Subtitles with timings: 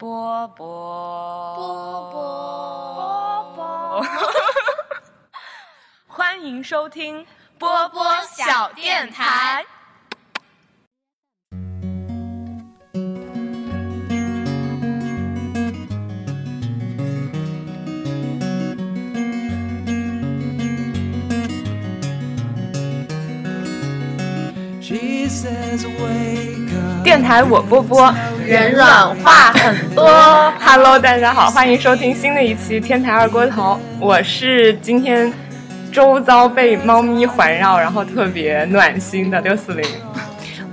[0.00, 1.54] 波波。
[1.56, 2.20] 波波。
[2.94, 4.02] 波波，
[6.06, 7.26] 欢迎收听
[7.58, 8.02] 波波
[8.34, 9.62] 小电台。
[27.04, 28.14] 电台我波波，
[28.50, 30.04] 人软话很多。
[30.58, 35.32] Hello，大家好，欢迎收听新的一期《天台二锅头》，我是今天
[35.92, 39.88] 周遭被猫咪环绕，然后特别暖心的六四零。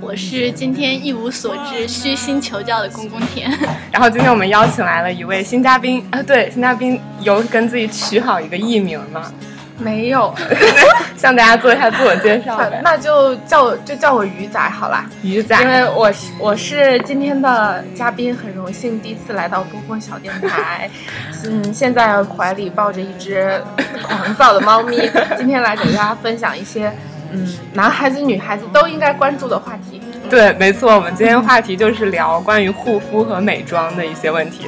[0.00, 3.48] 我是今天一无所知、虚心求教的公公田。
[3.92, 9.32] 然后今天我们邀请来了一位新嘉宾啊，对，新嘉宾有跟自己取好一个艺名吗？
[9.78, 10.34] 没有，
[11.16, 12.80] 向大家做一下自我介绍呗。
[12.82, 20.90] 那就叫我就叫我鱼仔好啦，鱼仔，因为我是我是今天的嘉宾，很荣幸第一次来到波波小电台。
[21.46, 23.62] 嗯，现在怀里抱着一只
[24.02, 25.08] 狂躁的猫咪，
[25.38, 26.92] 今天来给大家分享一些
[27.32, 30.00] 嗯男孩子女孩子都应该关注的话题。
[30.28, 34.66] 对，没错，我们今天话题就是聊关于护肤和美妆的一些问题。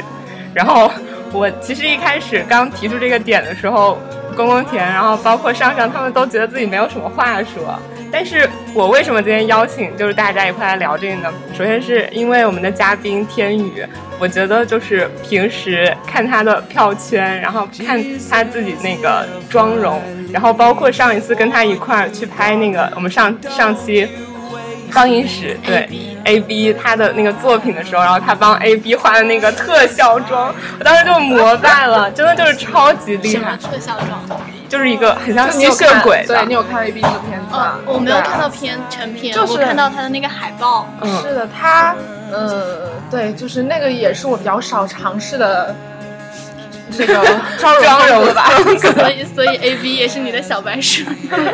[0.54, 0.90] 然后
[1.32, 3.98] 我其实一开始刚提出这个点的时候。
[4.46, 7.78] 公公田，然后包括上上，他们都觉得自己没有什么话说。
[8.12, 11.32] 但是我为什么今天邀请就是大家一块来聊这个呢？
[11.56, 13.86] 首先是因为我们的嘉宾天宇，
[14.18, 20.02] 我觉得就是平时看他的票圈，然后看他自己那个妆容，
[20.32, 24.08] 然后包括上一次跟他一块儿去拍那个我们上上期
[24.90, 25.88] 放映室对
[26.24, 33.56] A B 他的那个作品的时候，然后他帮 A B 画的那个特效妆，我当时就膜拜了， 真的就是超级厉害。
[33.56, 34.40] 特效妆？
[34.68, 37.78] 就是一个很像吸血鬼对你有看 A B 那个片子吗？
[37.86, 40.88] 哦，我没有看到片成片，就是我看到他的那个海报。
[41.00, 41.94] 嗯、是的，他
[42.30, 45.74] 呃，对，就是那个也是我比较少尝试的。
[46.92, 47.14] 这个
[47.56, 48.50] 妆 妆容吧，
[48.98, 51.04] 所以所以 A B 也是你的小白鼠。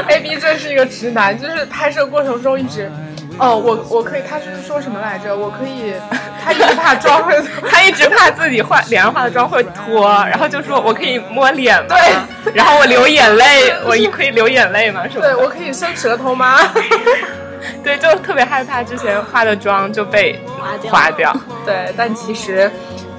[0.08, 2.90] A B 真是一个直男，就是拍摄过程中一直，
[3.38, 5.36] 哦，我我可以，他是说什么来着？
[5.36, 5.92] 我可以，
[6.42, 7.34] 他一直怕妆会，
[7.70, 11.94] 他一直怕自己化脸上化的妆会脱，然后就说我可以摸脸吗？
[12.44, 15.02] 对，然后我流眼泪， 我可以流眼泪吗？
[15.08, 15.26] 是吧？
[15.26, 16.56] 对，我可以伸舌头吗？
[17.82, 20.92] 对，就特别害怕之前化的妆就被划掉。
[20.92, 21.36] 划掉。
[21.64, 22.70] 对，但其实。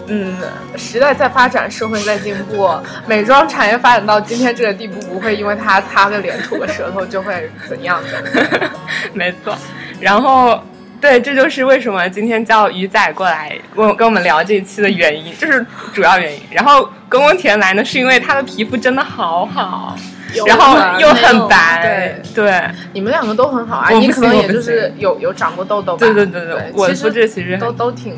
[0.09, 0.37] 嗯，
[0.77, 2.69] 时代在发展，社会在进步，
[3.05, 8.69] 美妆产业发展到今天这个地步，不会因为它擦个脸、吐个舌头就会怎样的。
[9.11, 9.53] 没错，
[9.99, 10.59] 然后
[10.99, 16.39] 对，这就是为什么今天叫鱼仔过来跟跟我们聊这一期的原因，就是主要原因。
[16.51, 19.95] 然后公公田来呢，是因为他的皮肤真的好好，
[20.45, 22.21] 然后又很白。
[22.33, 22.63] 对对，
[22.93, 25.99] 你们两个都很好啊，你可能也就是有有长过痘痘吧？
[25.99, 28.15] 对对对对，我肤质其实都都挺。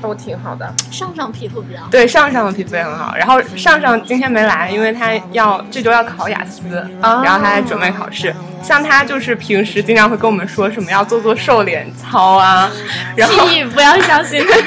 [0.00, 1.88] 都挺好的，上上皮肤比较好。
[1.90, 3.14] 对，上上的皮肤也很好。
[3.16, 8.34] 然后上上今天没来，因为他要这周要考雅思，啊、然后他在准备考试。
[8.62, 12.70] 像他就是平时经常会跟我们说什么要做做瘦脸操啊，
[13.16, 14.58] 然后屁不要相信他，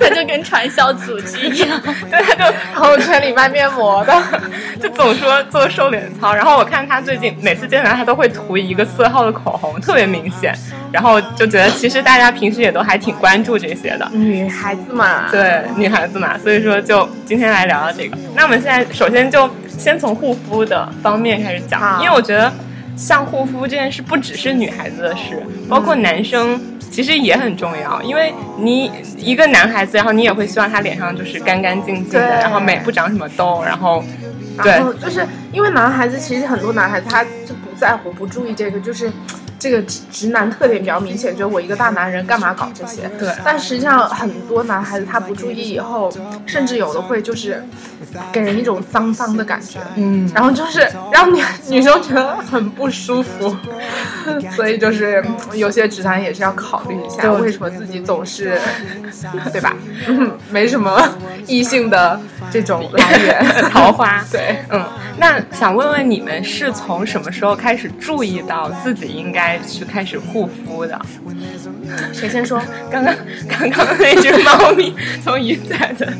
[0.08, 1.80] 他就跟传销组织一样，
[2.10, 4.20] 对，他就朋友圈里卖面膜的，
[4.82, 6.34] 就总说做瘦脸操。
[6.34, 10.52] 然后我看他最近每次见面，他都会涂一个色号的口红，特别明显。
[10.92, 18.16] 然后就觉得其实大家平时也都还挺关注这些的，女孩子嘛，对，女孩子嘛，所以说就今天来聊聊这个。
[18.34, 22.52] 那我们现在首先就先从护肤的方面开始讲，因为我觉得
[22.96, 28.02] 像护肤这件事不只是女孩子的事，包括男生其实也很重要。
[28.02, 34.04] 因为你一个男孩子，然后你也会希望他脸上就是干干净净的，然后美不长什么痘，然后
[34.60, 39.08] 对，然后就是因为男孩子其实很多男孩子他就不在乎、不注意这个，就是。
[39.60, 43.02] 这个直直男特点比较明显，觉得我一个大男人干嘛搞这些？
[43.18, 43.28] 对。
[43.44, 46.10] 但实际上很多男孩子他不注意以后，
[46.46, 47.62] 甚至有的会就是
[48.32, 53.54] 给人一种脏脏的感觉，嗯，然后就是让女女生觉得很不舒服。
[54.56, 55.22] 所以就是
[55.54, 58.58] 有些直男也是要考虑一下，为什么自己总是，
[59.52, 59.76] 对吧？
[60.08, 61.06] 嗯， 没什么
[61.46, 62.18] 异性的
[62.50, 64.24] 这种来源桃花。
[64.32, 64.82] 对，嗯。
[65.18, 71.00] 那想问问你们是从什么时候开始注意到自己应该去开始护肤的？
[72.12, 72.60] 谁先说？
[72.90, 73.14] 刚刚
[73.48, 74.94] 刚刚那只猫咪
[75.24, 76.12] 从鱼仔的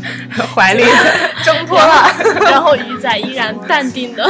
[0.54, 0.84] 怀里
[1.44, 2.10] 挣脱了，
[2.42, 4.28] 然后鱼仔依然淡定的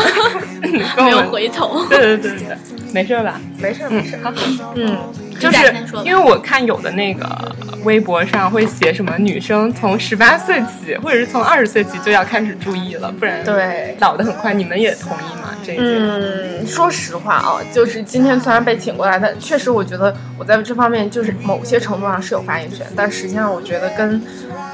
[0.98, 1.84] 没有回头。
[1.86, 2.56] 对对对对，
[2.92, 3.40] 没事吧？
[3.58, 4.18] 没事没事。
[4.22, 4.32] 好，
[4.76, 4.96] 嗯。
[5.40, 14.52] 就是因为我看有的那个微博上会写什么女生从十八岁起，或者是从二十岁起就要开始注意了，不然对老的很快。
[14.52, 15.56] 你们也同意吗？
[15.64, 15.96] 这一点？
[15.98, 24.22] 嗯，说实话啊，就是今天虽然被请过来，但确实我觉得我在这方面就是某些程度上是有发言权，但实际上我觉得跟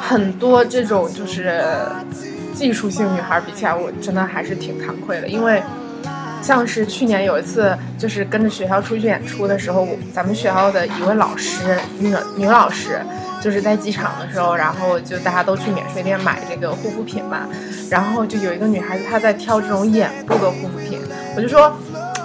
[0.00, 1.62] 很多这种就是
[2.52, 5.62] 技术性女孩比起来，我真的还是挺惭愧的，因为
[6.46, 13.00] 像是去年有一次就是跟着学校出去演出的时候，咱们学校的一位老师，女女老师。
[13.38, 17.46] 就是在机场的时候，然后就大家都去免税店买这个护肤品嘛，
[17.88, 20.98] 然后就有一个女孩子她在挑这种眼部的护肤品，
[21.36, 21.70] 我就说，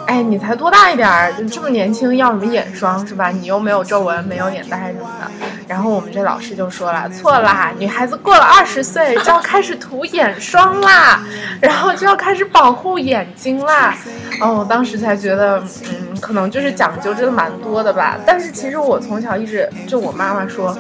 [0.07, 3.29] 哎，你才多大一点儿，就这么年轻，要什么眼霜是吧？
[3.29, 5.31] 你又没有皱纹，没有眼袋什么的。
[5.71, 11.23] 然后我们这老师就说了，错啦，女孩子过了二十岁就要开始涂眼霜啦，
[11.61, 13.95] 然后就要开始保护眼睛啦。
[14.41, 18.17] 哦，我当时才觉得，嗯，可能就是讲究真的蛮多的吧。
[18.25, 20.77] 但是其实我从小一直就我妈妈说。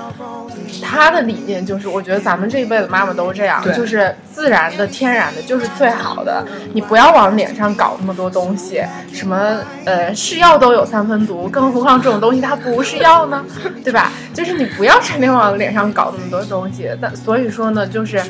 [0.81, 6.45] 她的理念就是，我觉得咱们这一辈子妈妈都这样，就是自然的、天然的，就是最好的。
[6.73, 8.81] 你不要往脸上搞那么多东西，
[9.13, 13.43] 什么呃是药都有三分毒，更何况这种东西它不是药呢，
[13.83, 14.11] 对吧？
[14.33, 16.89] 就是你不要成天往脸上搞那么多东西。
[17.01, 18.21] 但所以说呢，就是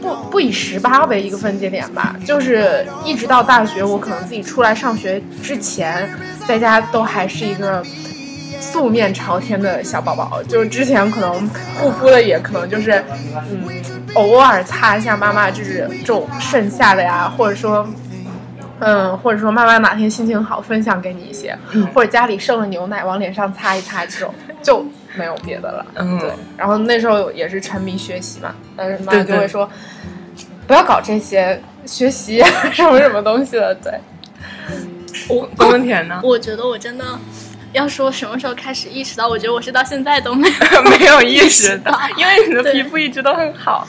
[0.00, 6.08] 不不以十八为一个分界点吧，就是一直到大学，我可能自己出来上学之前，
[6.46, 7.84] 在家都还是一个。
[8.60, 11.48] 素面朝天的小宝宝，就是之前可能
[11.78, 13.02] 护肤的也可能就是，
[13.50, 13.62] 嗯，
[14.14, 17.86] 偶尔擦一下妈妈就是这种剩下的呀，或者说，
[18.80, 21.56] 嗯，或者说妈妈哪天心情好分享给你一些，
[21.94, 24.84] 或者家里剩了牛奶往脸上擦一擦这种，就
[25.18, 25.84] 没有别的了。
[25.96, 26.30] 嗯，对。
[26.56, 29.68] 然后那时候也是沉迷学习嘛，但是妈就会说，
[30.66, 32.42] 不要搞这些学习
[32.72, 33.74] 什么什么东西了。
[33.74, 34.00] 对，
[35.28, 36.20] 我冬天呢？
[36.22, 37.04] 我觉得我真的。
[37.72, 43.86] 要说什么时候开始意识到，我觉得我是到现在都没有 没有意识到，因为你的皮肤一直都很好。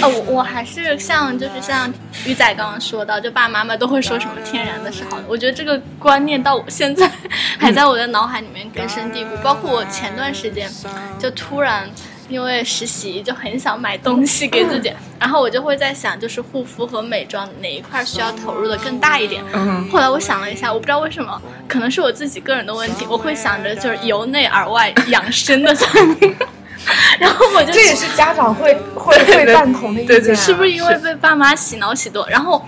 [0.00, 1.92] 呃，我我还是像就是像
[2.24, 5.24] 鱼仔刚刚说到，就爸爸妈妈都会说什么天然的是好的。
[5.28, 7.10] 我觉得这个观念到我现在
[7.58, 9.30] 还在我的脑海里面根深蒂固。
[9.42, 10.70] 包括我前段时间
[11.18, 11.90] 就突然。
[12.30, 19.42] 因为实习就很想买东西给自己，然后我就会在想，就是护肤和美妆哪一块需要投入的更大一点。
[19.90, 26.34] 后来我想了一下，我不知道为什么，可能是我自己个人的问题，我会想着就是由内而外养生的产品。
[27.20, 32.26] 然后我就这也是家长会会会赞同的意见，是不是因为被爸妈洗脑洗多？
[32.30, 32.64] 然后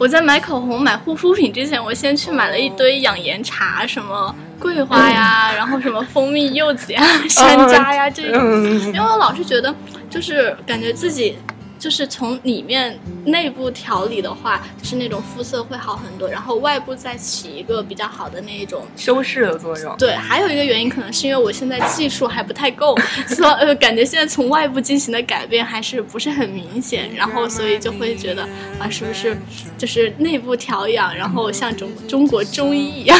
[0.00, 4.34] 我在买口红、买护肤品之前，我先去买了一堆养颜茶，什么。
[4.58, 8.40] 桂花呀，然后什么蜂蜜、柚子呀、 山楂呀这种，
[8.86, 9.74] 因为我老是觉得，
[10.08, 11.36] 就是感觉自己
[11.80, 19.96] 就是从里面内部调理的话，就是那种肤色会好很多，然后外部再起一个比较好的那一种修饰的作用。
[19.96, 22.94] 对，还有一个原因可能是因为我现在技术还不太够，
[23.28, 28.46] 所以呃感觉现在从外部进行的改变还是不是很明显，然后所以就会觉得
[28.78, 29.34] 啊，是不是
[29.78, 33.18] 就是内部调养，然后像中中国中医一样。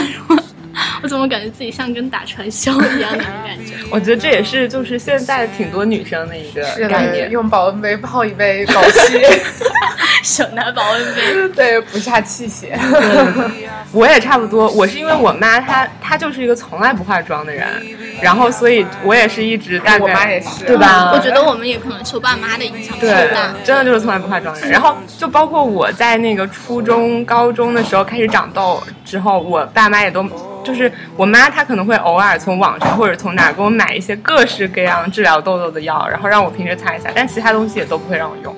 [1.03, 3.75] 我怎么感觉自己像跟打传销一样那种 感觉？
[3.91, 9.41] 我觉得这也是就是现在挺多女生的一个概念，用保温杯泡一杯枸杞，
[10.23, 12.79] 手拿保温杯，对，不下气血。
[13.93, 17.67] 我也差不多，我是因为我妈她她就是一个从来不化妆的人，
[18.23, 21.11] 然后所以我也是一直大概，我妈也是，对吧？
[21.13, 24.71] 我觉得我们也可能受爸妈的影响比较大，真的就是从来不化妆的人。
[24.71, 30.25] 然后就包括我在那个初中、高中的时候开始长痘之后，我爸妈也都。
[30.65, 38.55] 就是我妈，她可能会偶尔从网上或者从哪给我买一些各式各样治疗痘痘的药，然后让我平时擦一下，但其他东西也都不会让我用。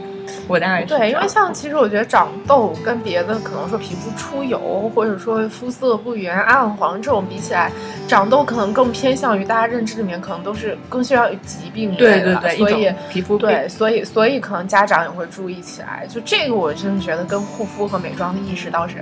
[0.49, 7.71] 我大概对，因为像其实我觉得长痘跟别的可能说皮肤出油或者说肤色不匀暗黄这种比起来，
[8.09, 16.07] 长痘可能更偏向于大家认知里面可能都是更需要疾病对对对，所以皮肤对，所以所以可能家长也会注意起来。
[16.09, 18.97] 就这个，我真的觉得跟护肤和美妆的意识倒是。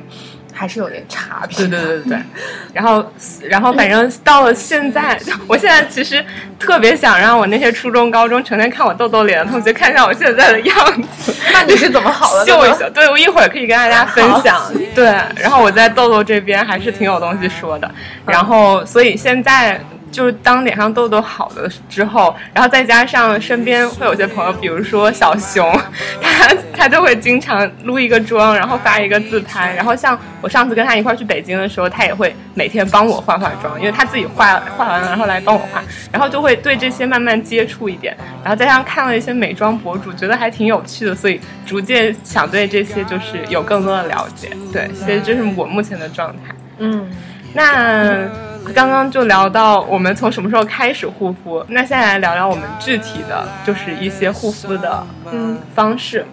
[0.53, 1.57] 还是有点差别。
[1.59, 2.19] 对对对对，
[2.75, 6.25] 然后然后反正到了现在，我现在其实
[6.59, 11.35] 特别想让我那些初中、高中成天看我痘痘脸的同学看一下我现在的样子。
[11.53, 12.45] 那你是怎么好的？
[12.47, 12.89] 秀一秀。
[12.91, 14.61] 对，我一会儿可以跟大家分享。
[14.95, 15.05] 对，
[15.37, 17.91] 然后我在痘痘这边还是挺有东西说的。
[18.27, 19.81] 然后，所以现在。
[20.11, 25.73] 就是当脸上痘痘好了之后，然后再加上身边会有些朋友，比如说小熊，
[26.21, 29.75] 他他就会经常撸一个妆，然后发一个自拍。
[29.75, 35.83] 然后像我上次跟他一块去北京的时候，他也会每天帮我化化妆，因为他自己化化完了，然后来帮我化。
[36.13, 44.51] 然后就会对这些慢慢接触一点，然后再加上看了一些美妆博主，觉得还挺有趣的，所以逐渐想对这些就是有更多的了解。
[44.73, 46.55] 对，所以这是我目前的状态。
[46.79, 47.09] 嗯，
[47.55, 48.29] 那。
[48.75, 56.25] 刚刚就聊到我们从什么时候开始护肤，那现在来聊聊我们具体的就是一些护肤的嗯方式，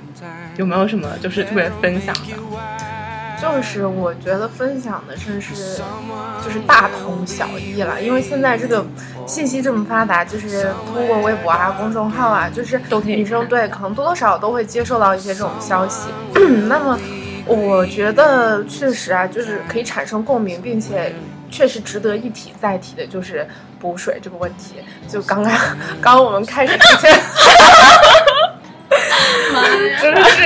[0.58, 3.42] 有没有什么就是特别分享的？
[3.42, 5.82] 就是我觉得分享的真是
[6.44, 8.86] 就是大同小异了，因为现在这个
[9.26, 16.10] 信息这么发达，就是通过微博啊、公众号啊，就是女生对可能多多少少都会接受到一些这种消息。
[16.68, 17.00] 那么
[17.48, 21.14] 我觉得确实啊，就是可以产生共鸣，并且
[21.50, 23.48] 确实值得一提再提的，就是
[23.80, 24.76] 补水这个问题。
[25.08, 25.52] 就刚刚
[26.02, 27.20] 刚刚我们开始之前。
[30.00, 30.44] 真的是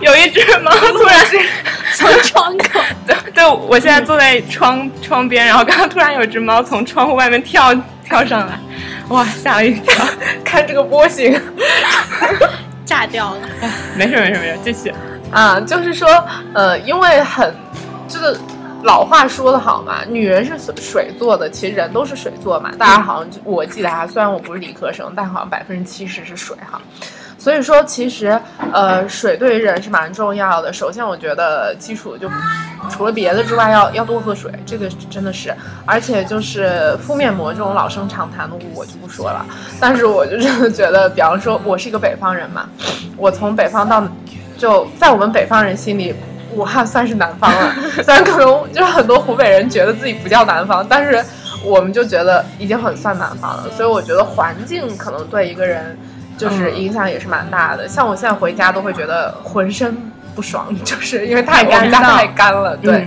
[0.00, 1.18] 有一只猫突然
[1.96, 8.58] 从窗口，对对，我现在坐在窗窗边，然后刚刚突然有只猫从窗户外面跳跳上来，
[9.08, 10.04] 哇，吓了一跳！
[10.44, 11.40] 看这个波形，
[12.84, 13.40] 炸掉了。
[13.96, 14.92] 没事没事没事，继续
[15.30, 16.08] 啊，就是说，
[16.54, 17.54] 呃，因为很
[18.08, 18.36] 这个
[18.82, 22.72] 老话说的好嘛，女人是水做的，其实人都是水做嘛。
[22.76, 26.80] 大家好像我记得啊，虽然我不是理科生，但好像百分之七十是水哈。
[27.38, 28.38] 所以说，其实，
[28.70, 30.70] 呃，水对于人是蛮重要的。
[30.72, 32.28] 首先，我觉得基础就
[32.90, 35.54] 除了别的之外，要要多喝水，这个真的是。
[35.86, 39.46] 而且就是敷面膜这种老生常谈的，我就不说了。
[39.80, 42.68] 但是我就真的觉得，比方说，我是一个北方人嘛，
[43.16, 44.06] 我从北方到，
[44.60, 46.14] 就在我们北方人心里，
[46.54, 47.74] 武汉算是南方了。
[48.04, 51.24] 虽然可能就是很多湖北人觉得自己不叫南方，但是
[51.64, 53.64] 我们就觉得已经很算南方了。
[53.76, 55.98] 所以我觉得环境可能对一个人。
[56.38, 59.94] 就是影响也是蛮大的，像我现在回家都会觉得浑身
[60.34, 62.74] 不爽， 就是因为太干太干了。
[62.78, 63.06] 对，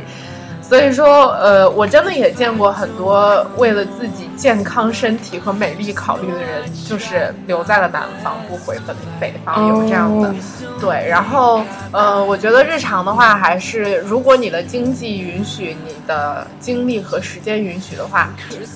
[0.67, 10.33] 所以说，呃，我真的也见过很多为了自己健康身体和美丽考虑的人，就是留在了南方不回本北方，有这样的。
[10.79, 18.29] 对，然后，呃，我觉得日常的话，还是如果你的经济允许，你的精力和时间允许的话，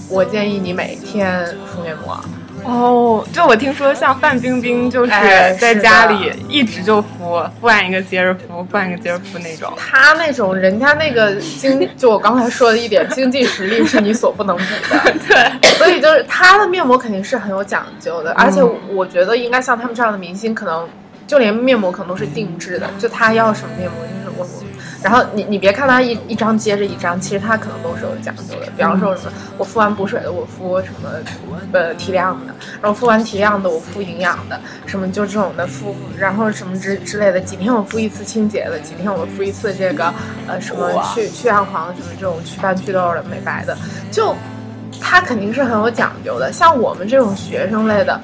[0.09, 2.19] 我建议你每天敷面膜。
[2.67, 5.11] 哦，就我听说，像范冰冰就是
[5.57, 9.73] 在家里一直就敷，敷完一个接着敷，敷完一个接着敷那种。
[9.77, 15.13] 她那种人家那个经，就我刚才说的一点，经济实力是你所不能比的。
[15.27, 18.61] 对，所以就是她的面膜肯定是很有讲究的，而且
[18.93, 20.87] 我觉得应该像他们这样的明星，可能
[21.25, 24.67] 就连面膜可能都是定制的，就她要什么面膜就是我我。
[25.07, 28.69] 然后你你别看它一一张接着一张，其实它可能都是有讲究的。
[28.75, 31.09] 比方说什么，我敷完补水的，我敷什么
[31.71, 37.39] 呃提亮的，然后敷完提亮的，我敷营养的，什么就这种的敷，然后什么之之类的。
[37.39, 40.13] 几天我敷一次清洁的，几天我敷一次这个
[40.45, 43.77] 呃什么去去暗黄什么这种祛斑祛痘的美白的，
[44.11, 44.35] 就
[44.99, 46.51] 它肯定是很有讲究的。
[46.51, 48.19] 像我们这种学生类的，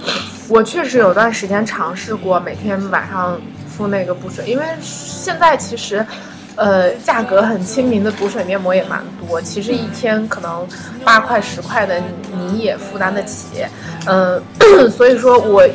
[0.49, 6.05] 我确实有段时间尝试过每天晚上敷那个补水，因为现在其实。
[6.55, 10.67] 呃，价格很亲民的补水面膜也蛮多，其实一天可能
[11.03, 13.65] 八块十块的你也负担得起。
[14.05, 14.41] 嗯，
[14.91, 15.67] 所以说我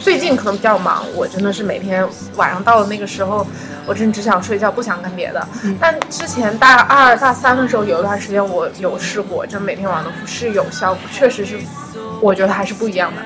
[0.00, 3.46] 最近可能比较忙，我真的是每天晚上到了那个时候，
[3.86, 5.46] 我真只想睡觉，不想干别的。
[5.80, 11.58] 但之前大二大三的时候有一段时间我有试过，就每天晚上都是有效果，确实是，
[12.20, 13.22] 我觉得还是不一样的。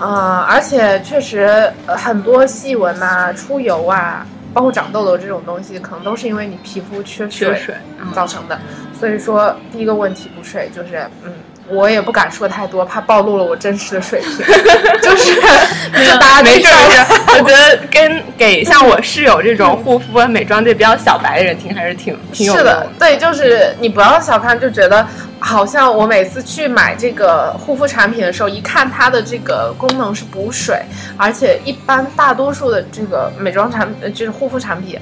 [0.00, 4.24] 嗯，而且确实很多细纹啊、出油啊。
[4.56, 7.74] 包括长痘痘这种东西，可能都是因为你皮肤缺水
[8.14, 8.58] 造成的。
[8.98, 11.30] 所以说，第一个问题补水就是，嗯，
[11.68, 14.30] 我也不敢说太多，怕暴露了我真实的水平。
[15.02, 17.04] 就是，就大家没事没事。
[17.38, 22.86] 我觉得跟给像我室友这种护肤美妆界比较小白的人听，还是挺挺有是的。
[22.98, 25.06] 对，就是你不要小看，就觉得。
[25.38, 30.80] 好像我每次去买这个护肤产品的时候，一看它的这个功能是补水，
[31.18, 34.98] 而且一般大多数的这个美妆产呃就是护肤产品。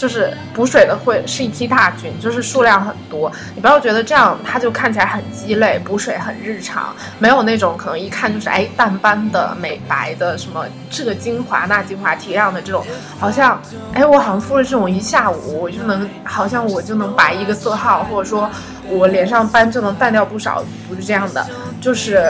[0.00, 3.30] 就是补水的会是一批大军，就是数量很多。
[3.54, 12.82] 你不要觉得这样它就看起来很鸡肋，补水很日常，没有那种可能一看就是哎淡斑的、美白的，什么这个精华那精华提亮的这种，
[13.18, 13.60] 好像
[13.92, 18.50] 哎我好像敷了这种一下午，我就能好像我就能白一个色号，或者说
[18.88, 21.46] 我脸上斑就能淡掉不少，不是这样的，
[21.78, 22.24] 就是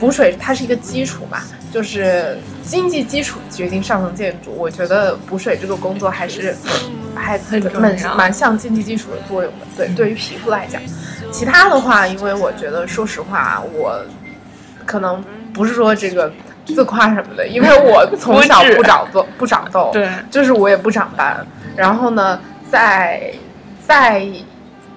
[0.00, 1.38] 补水它是一个基础嘛。
[1.72, 6.52] 就是经济基础决定上层建筑，我觉得补水这个工作还是
[7.14, 7.38] 还
[7.78, 9.66] 蛮蛮像经济基础的作用的。
[9.76, 10.82] 对，对于皮肤来讲，
[11.30, 14.04] 其他的话，因为我觉得，说实话，我
[14.84, 15.22] 可能
[15.54, 16.32] 不是说这个
[16.66, 21.46] 自夸什么的，因为我从小不长痘，不长痘， 对，就是我也不长斑。
[21.76, 23.32] 然后呢，在
[23.86, 24.26] 在。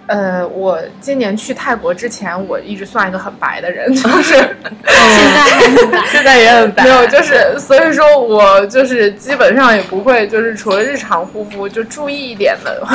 [0.07, 6.83] 呃，我今年去泰国之前，我一直算一个很白的人，就 是现在很白， 现在也很白。
[6.83, 12.85] 没有，就是所以说我就是基本上也不会，就是除了日常护肤就注意一点的。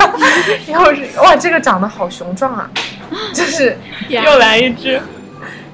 [0.68, 2.70] 要是哇，这个长得好雄壮啊，
[3.34, 3.76] 就是
[4.08, 5.00] 又来一只，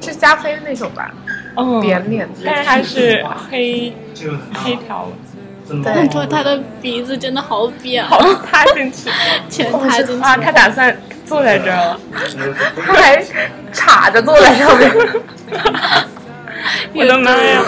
[0.00, 1.10] 是加菲那种吧？
[1.54, 3.94] 哦，扁脸，但是它是黑
[4.54, 5.33] 黑条拜
[6.08, 9.08] 托，他的鼻子真的好扁，好塌进去，
[9.48, 10.36] 全塌进去啊！
[10.36, 10.94] 他打算
[11.24, 11.98] 坐在这儿了，
[12.86, 13.24] 他还
[13.72, 14.92] 叉着坐在上面。
[16.94, 17.62] 我的妈呀！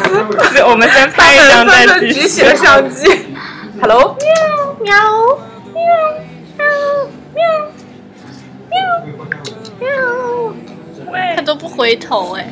[0.66, 2.22] 我们先拍一张再继续。
[2.22, 3.06] 举起了相机。
[3.80, 4.16] Hello，
[4.80, 4.94] 喵喵
[5.74, 5.82] 喵
[7.34, 7.44] 喵
[9.78, 9.86] 喵喵，
[11.36, 12.46] 他都不回头哎。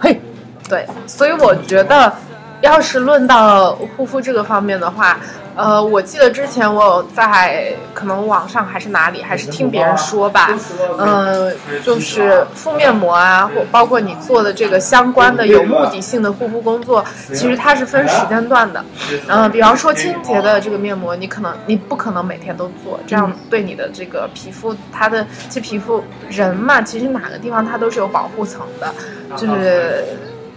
[0.00, 0.20] 嘿，
[0.68, 2.12] 对，所以我觉得，
[2.60, 5.18] 要是论到护肤这个方面的话，
[5.56, 10.50] 呃，我记得之前我有在可能网上还是哪里，还是听别人说吧，
[10.98, 11.52] 呃，
[11.82, 18.84] 就是敷面膜啊，或包括你做的这个相关的有目的性的护肤工作，其实它是分时间段的。
[19.28, 28.94] 嗯、比方说清洁的这个面膜，你可能你不可能每天都做，这样对你的这个皮肤，它的这皮肤人嘛，其实哪个地方它都是有保护层的，
[29.34, 30.04] 就是。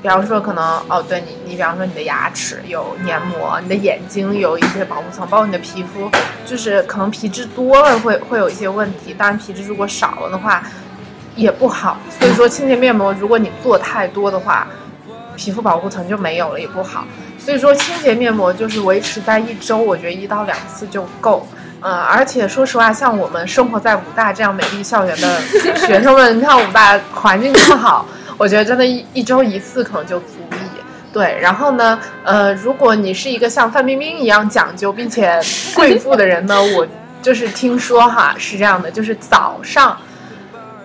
[0.03, 6.11] 比方说，可能哦，对你，你比方说你的牙齿有黏膜，你的眼睛有一些保护层，包括你的皮肤，
[6.45, 9.15] 就是可能皮质多了会会有一些问题。
[9.17, 10.61] 当然，皮质如果少了的话
[11.37, 11.97] 也不好。
[12.19, 14.67] 所以说，清洁面膜如果你做太多的话，
[15.37, 17.05] 皮肤保护层就没有了，也不好。
[17.39, 21.47] 所以说，清洁面膜就是维持在一周，我觉得一到两次就够。
[21.79, 25.39] 嗯，而且说实话，像我们生活在武大这样美丽校园的
[25.77, 28.05] 学生们，你看武大环境这么好。
[28.37, 30.55] 我觉得真的，一一周一次可能就足以。
[31.13, 35.39] 对，然后呢，呃，如果你是一个像范冰冰一样讲究并且
[35.75, 36.87] 贵妇的人呢， 我
[37.21, 39.95] 就是听说哈是这样的，就是早上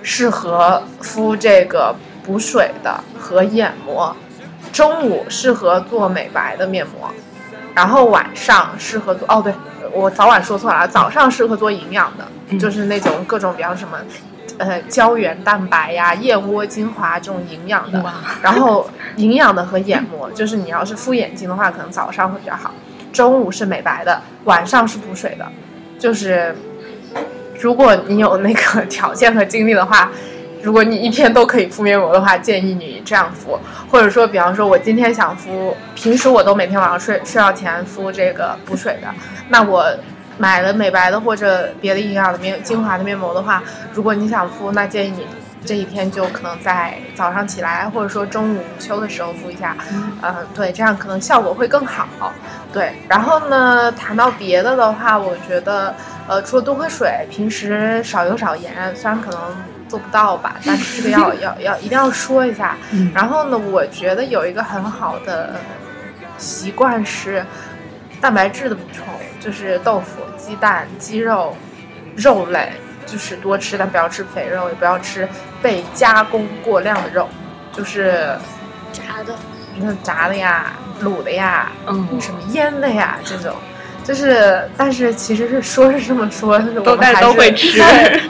[0.02, 4.14] 适合敷这个补水的和眼膜，
[4.70, 7.10] 中午适合做美白的面膜，
[7.74, 9.50] 然后晚上适合做哦，对
[9.94, 13.96] 我早晚说错了，早上适合做营养的，就是那种各种比方什么。
[14.58, 18.04] 呃，胶原蛋白呀，燕窝精华这种营养的，
[18.42, 22.72] 然后营养的和眼膜，就是你要是敷眼睛的话，可能早上会比较好，
[23.12, 25.46] 中午是美白的，晚上是补水的。
[25.96, 26.54] 就是
[27.60, 30.10] 如果你有那个 条件和精力的话，
[30.60, 33.56] 如果你一天都可以敷面膜的话，建议你这样敷。
[33.88, 39.08] 或者说，比方说我今天想敷，平时我都每天晚上睡睡觉前敷这个补水的，
[39.48, 39.86] 那我。
[40.38, 45.26] 买了美白的或者别的营养的面精华的面膜的话，如果你想敷，那建议你
[45.66, 49.76] 这一天就可能在早上起来，或者说中午午休的时候敷一下。
[50.22, 52.32] 嗯，对，这样可能效果会更好。
[52.72, 55.94] 对，然后呢，谈到别的的话，我觉得，
[56.28, 59.40] 呃，除了多喝水，平时少油少盐，虽然可能
[59.88, 62.76] 做不到吧， 但是这个要要要一定要说一下。
[63.12, 65.56] 然后呢，我觉得有一个很好的
[66.36, 67.44] 习惯是
[68.20, 69.04] 蛋白质的补充。
[69.40, 71.56] 就是豆腐、鸡蛋、鸡肉、
[72.16, 72.72] 肉类，
[73.06, 75.26] 就是多吃，但不要吃肥肉，也不要吃
[75.62, 77.28] 被加工过量的肉，
[77.72, 78.36] 就是
[78.92, 79.32] 炸的，
[79.76, 83.54] 那炸的呀、卤的呀、嗯，什么腌的呀，这种，
[84.04, 87.80] 就是，但是其实是说是这么说，但是我们还是会吃，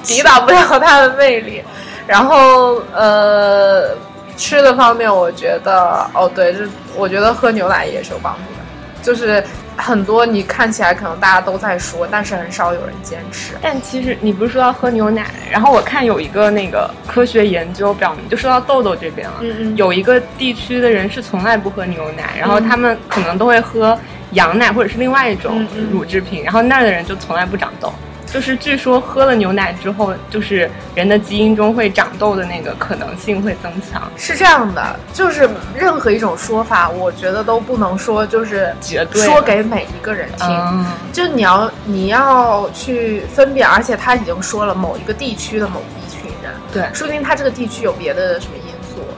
[0.04, 1.64] 抵挡不了它的魅力。
[2.06, 3.96] 然后，呃，
[4.36, 6.60] 吃的方面，我觉得，哦，对，就
[6.94, 8.58] 我觉得喝牛奶也是有帮助的，
[9.02, 9.42] 就是。
[9.80, 13.54] 很多你看起来可能大家都在说，但是很少有人坚持。
[13.62, 23.96] 但其实你不是说要喝牛奶，然后我看有一个那个科学研究表明，就说到痘痘这边了，嗯嗯，有一个地区的人是从来不喝牛奶，然后他们可能都会喝
[24.32, 27.92] 羊奶或者是另外一种乳制品，然后那儿的人就从来不长痘。
[28.32, 34.10] 就是据说喝了牛奶之后，就是人的基因中会长痘的那个可能性会增强。
[34.16, 40.86] 是这样的，就是任何一种说法，我觉得都不能说就是绝对说给每一个人听。
[41.12, 48.52] 就你要你要去分辨，而且他已经说了某一个地区的某一群人，对，说不定他这个地区有别的什么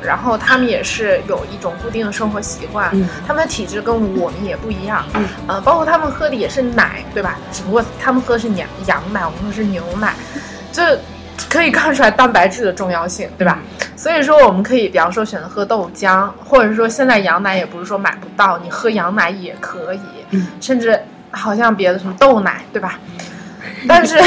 [0.02, 2.90] 然后他们也是有一种固定的生活习惯，
[3.26, 7.38] 他们的体质跟我们也不一样，嗯，呃，包括他们喝的也是奶，对吧？
[7.52, 9.02] 只不过他们喝的是羊羊。
[9.12, 10.14] 奶，我们说是牛奶，
[10.72, 10.98] 这
[11.48, 13.58] 可以看出来蛋白质的重要性，对吧？
[13.96, 20.00] 所以说，我们可以比方说选择喝豆浆，或者说现在羊奶也不是说买不到，你喝羊奶也可以，
[20.60, 20.98] 甚至
[21.30, 22.98] 好像别的什么豆奶，对吧？
[23.88, 24.18] 但是，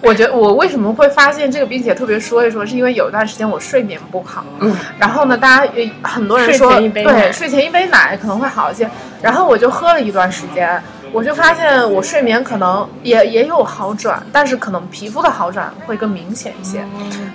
[0.00, 8.88] 我觉得我为什么会发现这个，并且特别说一说，是因为有一段时间我睡眠不好，嗯，然后呢，大家也很多人说，对，睡前一杯奶可能会好一些，
[9.22, 10.82] 然后我就喝了一段时间。
[11.12, 16.84] 我就发现我睡眠可能也也有好转，但是可能皮肤的好转会更明显一些。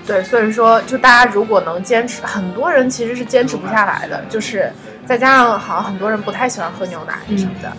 [0.05, 4.71] 对，所以说就大家如果能坚持，很多人其实是坚持不下来的，就是
[5.11, 7.69] 再加上好像很多人不太喜欢喝牛奶什么的，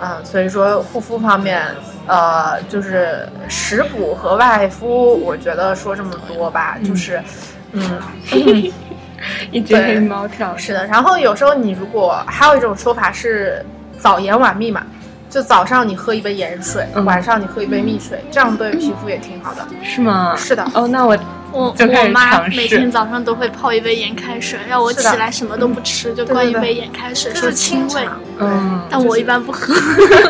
[0.00, 1.64] 嗯，所以说护肤方面，
[2.08, 7.22] 呃，就是食补和外敷，我觉得说这么多吧，就是，
[7.70, 8.00] 嗯，
[9.52, 10.84] 一只黑猫跳是的。
[10.88, 13.64] 然后有时候你如果还有一种说法是
[13.96, 14.82] 早盐晚蜜嘛。
[15.30, 19.64] 就早上你喝一杯盐水，嗯晚上你喝一杯蜜水，这样对皮肤也挺好的。
[19.84, 20.34] 是吗？
[20.36, 21.16] 是的哦，那我
[21.52, 28.08] 我我妈每天早上都会泡一杯盐开水，让我起来什么都不吃，就灌一杯盐开水，就是说清胃。
[28.38, 29.74] 嗯，但我一般不喝。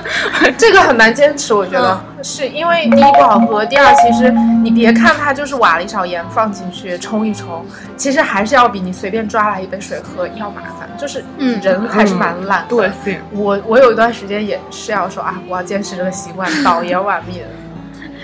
[0.58, 4.30] 这个很难坚持，我觉得、嗯是因为第一不好喝，第二其实
[4.62, 7.64] 你别看它就是挖了一勺盐放进去冲一冲，
[7.96, 12.76] 其实还是要比你随便抓来一杯水喝要麻烦，就是嗯人还是蛮懒的。
[12.76, 13.18] 惰性。
[13.32, 17.46] 我我有一段时间也是要说啊，我要坚持这个习惯，倒盐 晚蜜的，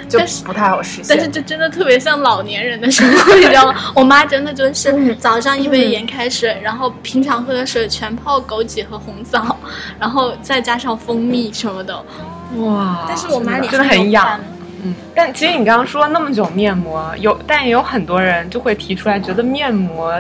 [0.09, 1.33] 就但是不太好实现但是现。
[1.33, 3.75] 这真的特别像老年人的生活，你知道吗？
[3.95, 9.57] 我妈真的就是嗯早上一杯盐开水，然后平常喝的水全泡枸杞和红枣，
[9.99, 11.97] 然后再加上蜂蜜什么的。
[12.59, 14.41] 哇，但是我妈脸真的很痒。
[14.83, 20.15] 嗯，但其实你刚刚说了那么久面膜，有但也有很多人就会提出来，觉得面膜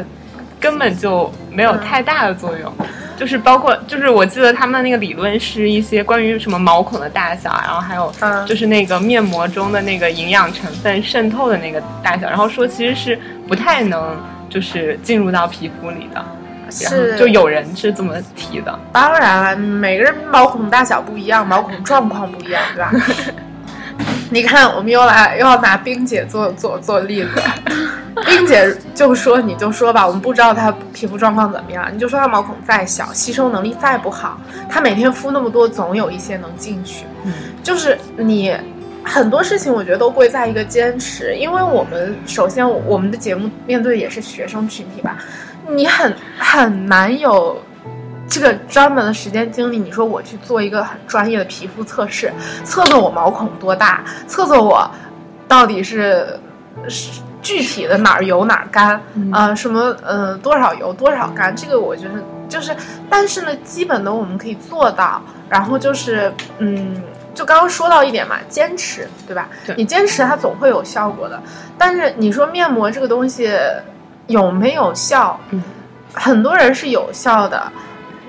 [0.59, 2.73] 根本就没有太大的作用。
[3.17, 14.17] 就是包括，就是我记得他们那个理论是一些关于什么毛孔的大小，然后还有嗯就是那个面膜中的那个营养成分渗透的那个大小，然后说其实是不太能
[14.51, 16.25] 就是进入到皮肤里的。
[16.69, 22.93] 是就有人是这么提的，当然了，每个人毛孔大小不一样，毛孔状况不一样，对吧？
[24.31, 27.43] 你看，我们又来又要拿冰姐做做做例子，
[28.27, 37.05] 冰姐就说你就说吧，我们不知道她皮肤状况怎么样，你就说她毛孔再小，吸收能力再不好，她每天敷那么多，总有一些能进去。
[37.25, 37.33] 嗯，
[37.63, 38.55] 就是你
[39.05, 45.17] 很多事情，我觉得都贵在一个坚持，因为我们首先我们的节目面对也是学生群体吧，
[45.69, 47.63] 你很很难有
[48.29, 49.79] 这个专门的时间精力。
[49.79, 52.33] 你说我去做一个很专业的皮肤测试，
[52.65, 54.91] 测测我毛孔多大，测测我
[55.47, 56.39] 到底是
[56.89, 62.15] 是具体的哪儿油哪儿干，嗯呃，什么呃多少油多少干，这个我觉得
[62.49, 62.77] 就是，
[63.09, 65.21] 但是呢，基本的我们可以做到。
[65.49, 67.03] 然后就是嗯。
[67.37, 69.47] 就刚刚说到一点嘛，坚持，对吧？
[69.67, 71.39] 对你坚持它总会有效果的。
[71.77, 73.53] 但是你说面膜这个东西
[74.27, 75.39] 有没有效？
[75.51, 75.63] 嗯，
[76.15, 77.71] 很多人是有效的。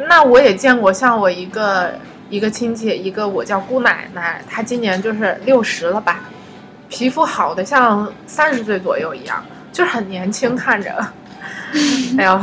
[0.07, 1.91] 那我也见过，像我一个
[2.29, 6.19] 一个亲戚，一个我叫姑奶奶，她今年就是六十了吧，
[6.89, 10.91] 皮肤好的像三十岁左右一样，就是很年轻看着。
[12.17, 12.41] 哎呦，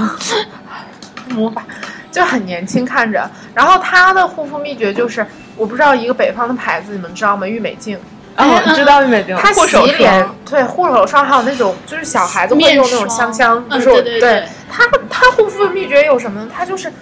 [1.30, 1.64] 魔法
[2.10, 3.30] 就很年轻看着。
[3.54, 7.46] 然后她的护肤秘诀就是，我不知道一个北方的牌子，你们知道吗？
[7.46, 7.98] 郁美净。
[8.36, 16.50] 哦，知道美净 它护手洗脸霜，对护手霜，还有那种就是小孩子会用那种香香，嗯就是我对对对它它护肤的秘诀有什么呢？
[16.52, 16.92] 它就是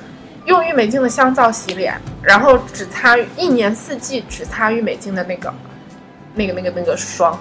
[0.46, 5.54] 用郁美净的香皂洗脸，然后只擦一年四季只擦郁美净的那个
[6.34, 7.38] 那个那个那个霜，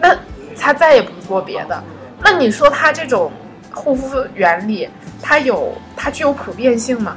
[0.00, 0.16] 那
[0.58, 1.82] 它再也不做别的。
[2.22, 3.30] 那你说它这种
[3.72, 4.88] 护肤原理，
[5.20, 7.16] 它有它具有普遍性吗？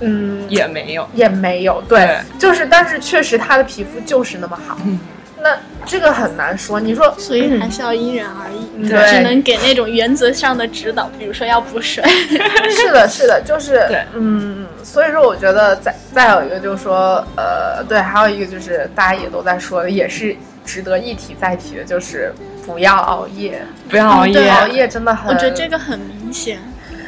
[0.00, 1.08] 嗯，也没有。
[1.14, 4.98] 也没有，对，对就是，但是确实他的皮肤就是那么好，嗯
[5.42, 6.78] 那这个很难说。
[6.78, 12.02] 你说，所以还是要因人而异，嗯对只能给那种原则上的指导，比如说要补水。
[12.70, 22.32] 是的，是的，就是对，嗯，所以说我觉得再再有一个就是说，呃，对，还有一个就是大家也都在说的，也是值得一提再提的，就是
[22.64, 26.58] 不要熬夜，不要熬夜，对熬夜真的很，我觉得这个很明显。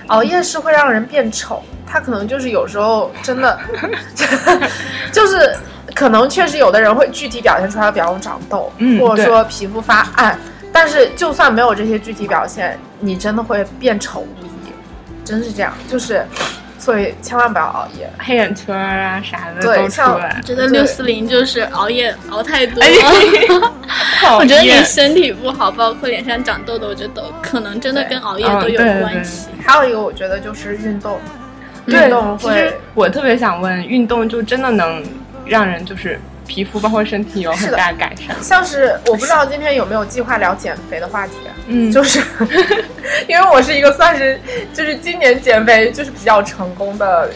[0.09, 3.59] 熬夜是会让人变丑，他可能就是有时候真的，
[5.11, 5.57] 就是
[5.95, 10.39] 可能确实有的人会具体表现出来，比方长痘，嗯或者说皮肤发暗。
[10.73, 14.73] 但是就算没有这些具体表现，你真的会变丑无疑，
[15.25, 15.73] 真是这样。
[15.89, 16.27] 就是，
[16.81, 18.11] 所以千万不要熬夜。
[18.19, 20.21] 黑眼圈啊啥的都出对像。
[20.43, 22.83] 觉得对六四零就是熬夜熬太多。
[24.37, 29.51] 我觉得你身体不好，包括脸上长痘痘，我觉得都可能真的跟熬夜嗯都有对对关系。
[29.65, 31.21] 还有一个，我觉得就是运动，
[31.87, 32.77] 对运动会。
[32.95, 35.01] 我特别想问，运动就真的能
[35.47, 37.77] 让人就是皮肤包括身体有很大的。
[37.77, 38.35] 大改善？
[38.43, 41.33] 像是我不知道今天有没有计划聊减肥的话题，
[41.69, 42.23] 嗯，就是
[43.29, 44.39] 因为我是一个算是
[44.73, 47.31] 就是今年减肥就是比较成功的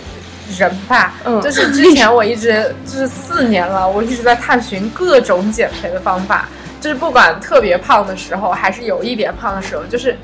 [0.59, 1.41] 人吧，嗯。
[1.41, 6.49] 就是之前我一直就是四年了，我一直在探寻各种减肥的方法，
[6.81, 10.17] 就是不管特别胖的时候，还是有一点胖的时候，就是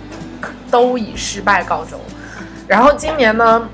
[0.70, 1.99] 都以失败告终。
[2.66, 3.68] 然后今年呢，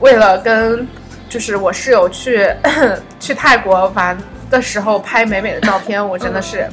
[0.00, 0.86] 为了跟
[1.34, 2.48] 就是我室友去
[3.18, 4.16] 去泰国玩
[4.48, 6.64] 的时候拍美美的照片，我真的是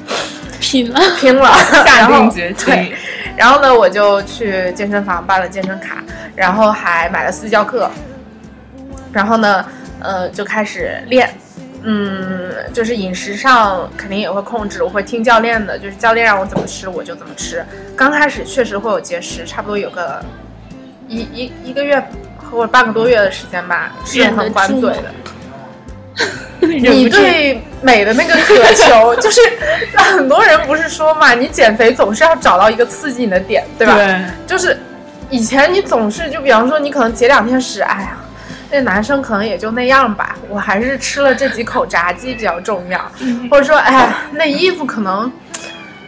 [0.59, 1.51] 拼了， 拼了，
[1.83, 2.93] 下定决心，
[3.35, 6.03] 然后呢，我就去健身房办了健身卡，
[6.35, 7.89] 然后还买了私教课，
[9.11, 9.65] 然后呢，
[9.99, 11.27] 呃，就开始练。
[11.81, 17.65] 嗯，就是饮食上肯定也会控制，我会听教练的，就是教练让我怎么吃我就怎么吃。
[17.97, 20.23] 刚开始确实会有节食，差不多有个
[21.07, 21.99] 一一一个月
[22.51, 25.03] 或者半个多月的时间吧，是很管嘴的。
[26.61, 29.41] 你对美的那个渴求， 就是
[29.95, 33.95] 很多人不是说嘛，你减肥总是要找到一个刺激你的点，对吧？
[33.95, 34.77] 对，就是
[35.31, 38.17] 以前你总是就比方说你可能节两天食，哎呀，
[38.69, 43.11] 那男生可能也就那样吧，我还是吃了这几口炸鸡比较重要，
[43.49, 45.31] 或者说哎呀，那衣服可能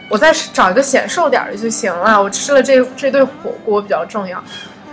[0.08, 4.42] 我再找一个显瘦点的就行了，我吃了这这顿火锅比较重要，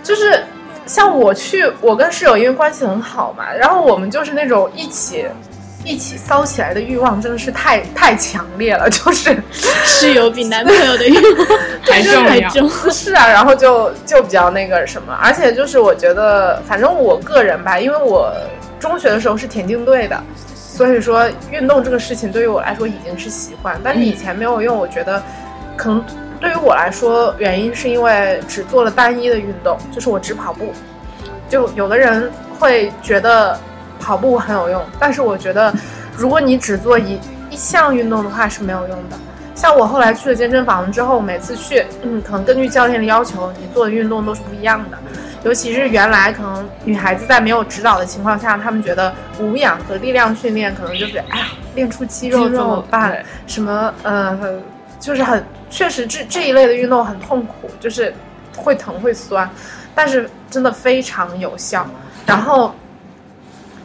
[0.02, 0.42] 就是。
[0.92, 5.24] 像我去，我跟室友因为关系很好嘛，然后我们就是那种一起
[5.86, 9.34] 一起骚起来的欲望真的是太太强烈了，就是
[9.86, 11.46] 室友比男朋友的欲望
[11.88, 12.68] 还重要。
[12.92, 18.30] 是啊，然后就就比较那个什么，而且就是我觉得，反正我个人吧，因为我
[18.78, 20.22] 中学的时候是田径队的，
[20.54, 25.22] 所以说运动这个事情对于我来说已经是习惯，但是以前没有用，我觉得
[25.74, 26.04] 可能。
[26.42, 30.72] 对于我来说，原因是因为只做了单一的运动，就是我只跑步。
[31.48, 32.28] 就有的人
[32.58, 33.56] 会觉得
[34.00, 35.72] 跑步很有用，但是我觉得，
[36.16, 39.16] 如果你只做一一项运动的话是没有用的。
[39.54, 44.98] 像我后来去了健身房之后，每次去，嗯，可能根据教练的要求，你做的运动都是不一样的。
[45.44, 53.24] 尤其是原来可能女孩子在没有指导的情况下，她们觉得无氧和力量训练可能就是，哎呀，练出肌肉怎么办？
[53.46, 54.36] 什么，呃。
[55.02, 58.14] 就是很确实，这这一类的运动很痛苦，就是
[58.56, 59.50] 会疼会酸，
[59.96, 61.84] 但是真的非常有效。
[62.24, 62.72] 然后，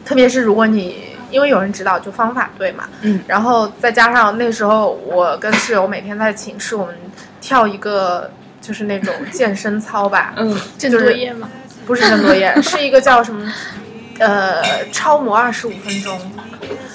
[0.04, 6.94] 特别是如果你因为有人指导，就方法对嘛，嗯，然后再加上那时候我跟室友每天在寝室，我们
[7.40, 11.50] 跳一个就是那种 健身操吧，嗯，郑多燕吗？
[11.84, 13.52] 不是郑多燕，是一个叫什么，
[14.20, 16.16] 呃，超模二十五分钟。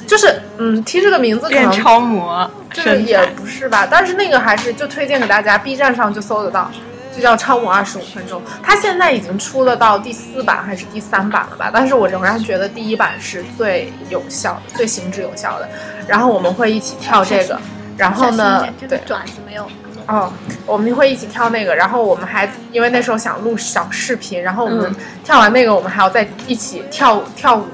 [0.06, 3.88] 就是嗯，听这个名字可能超模，就是也不是吧？
[3.90, 6.70] 但是那个还是就推荐给大家，B 站上就搜得到，
[7.16, 8.42] 就叫超模二十五分钟。
[8.62, 11.70] 它现在已经出了到第四版还是第三版了吧？
[11.74, 15.70] 但是我仍然觉得第一版是最有效的，最行之有效的。
[16.08, 17.58] 然后我们会一起跳这个，
[17.96, 19.66] 然后呢，对，转子没有
[20.08, 20.32] 哦，
[20.66, 21.74] 我们会一起跳那个。
[21.74, 27.66] 然后我们还因为那时候想录小视频，然后我们跳完那个，我们还要再一起跳跳舞。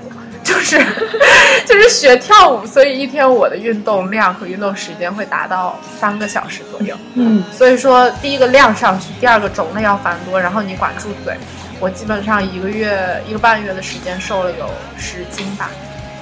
[0.50, 0.84] 就是
[1.68, 6.96] 就是学跳舞，所以一天我的运动量和运动时间会达到三个小时左右。
[7.14, 11.36] 嗯，所以说第一个量上去，第二个种类要繁多，然后你管住嘴。
[11.80, 15.70] 我基本上一个月一个半月的时间瘦了有十斤吧，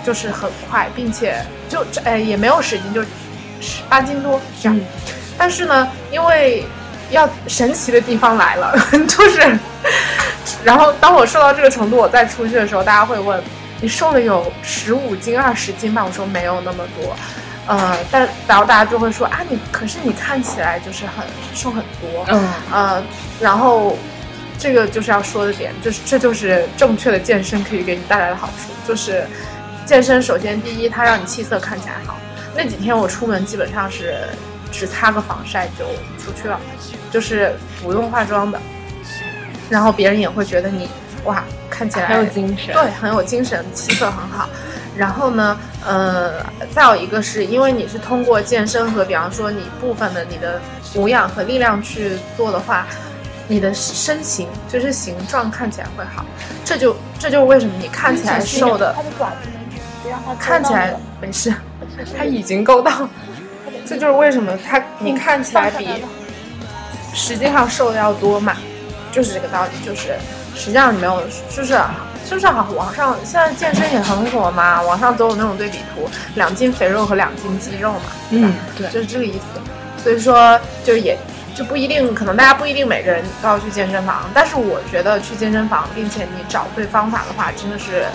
[0.05, 1.37] 就是很快，并且
[1.69, 3.01] 就哎也没有十斤，就
[3.61, 4.77] 十八斤多这样。
[5.37, 6.65] 但是呢，因为
[7.11, 9.57] 要神奇的地方来了， 就是，
[10.65, 13.41] 然后当我瘦到这个程度，我再出去的时候，大家会问。
[13.79, 16.03] 你瘦了有十五斤、二十斤吧？
[16.03, 17.15] 我说没有那么多，
[17.67, 23.03] 呃，但然后大家就会说啊，你可是你看起来就是很瘦很多，嗯呃，
[23.39, 23.95] 然后
[24.57, 29.27] 这个就是要说的点，就是这就是正确的健身可以给你带来的好处，就是
[29.85, 32.17] 健身首先第一，它让你气色看起来好。
[32.55, 34.15] 那几天我出门基本上是
[34.71, 35.85] 只擦个防晒就
[36.17, 36.59] 出去了，
[37.11, 38.59] 就是不用化妆的，
[39.69, 40.89] 然后别人也会觉得你。
[41.25, 44.47] 哇，看起来很有精神，对，很有精神，气色很好。
[44.95, 50.59] 然后呢，呃，再有一个是因为你是通过健身和比方说你部分的你的
[50.95, 52.87] 无氧和力量去做的话，
[53.47, 56.25] 你的身形就是形状看起来会好。
[56.65, 59.49] 这就这就是为什么你看起来瘦的，它的爪子
[60.01, 61.53] 别让它看起来没事，
[62.17, 63.07] 它已经够到。
[63.85, 66.03] 这就是为什么它你看起来比
[67.13, 68.55] 实际上瘦的要多嘛，
[69.11, 70.15] 就是这个道理，就是。
[70.57, 71.79] 实际上你没有，就是
[72.29, 79.61] 就是好，网上现在健身也很火嘛，网上总有那种对比图，两斤肥肉和两斤肌肉嘛，嗯，对，就是这个意思。
[80.03, 81.17] 所以说，就也
[81.55, 88.05] 就不一定，可能大家不一定每个人都要去健身房，但是我觉得去健身房，并且你找对方法的话，真的是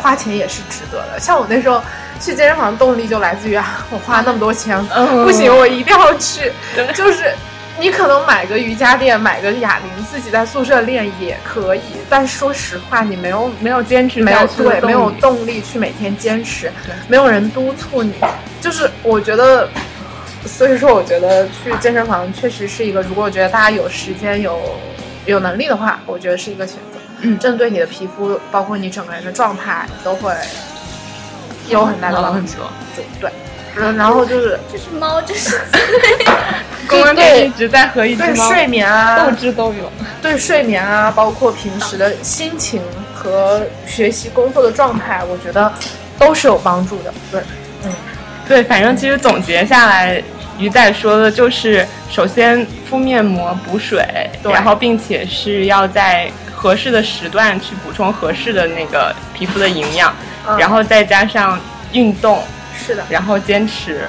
[0.00, 1.20] 花钱也是值得的。
[1.20, 1.82] 像我那时候
[2.20, 4.82] 去健身房，动力就来自于啊，我花那么多钱，
[5.24, 6.52] 不行，我一定要去，
[6.94, 7.34] 就是。
[7.78, 11.80] 你可能买个瑜伽垫，买个哑铃，自己在宿舍练也可以。
[12.08, 16.72] 但说实话，你没有没有坚持，没有对，没有动力去每天坚持，
[17.06, 18.14] 没有人督促你。
[18.62, 19.68] 就是我觉得，
[20.46, 24.58] 所以说我觉得去健身房确实是一个，如果我觉得大家有时间有
[25.26, 26.98] 有能力的话，我觉得是一个选择。
[27.20, 30.34] 嗯，针对你的皮肤，包括你整个人的状态，都会
[31.68, 32.54] 有很大的帮助。
[33.20, 33.30] 对。
[33.76, 35.60] 然后就是这是猫，这是
[36.88, 39.92] 公安队一直在和一只猫睡眠啊，斗智斗勇。
[40.22, 42.80] 对睡眠啊，包括平时的心情
[43.14, 45.70] 和学习工作的状态，我觉得
[46.18, 47.12] 都是有帮助的。
[47.30, 47.40] 对，
[47.84, 47.92] 嗯，
[48.48, 50.22] 对，反正其实总结下来，
[50.58, 60.14] 鱼仔说的就是：首先敷面膜补水，然后并且是要在合适的时段去补充合适的那个皮肤的营养，
[60.58, 61.60] 然后再加上。
[61.92, 62.42] 运动，
[62.76, 64.08] 是的，然后坚持，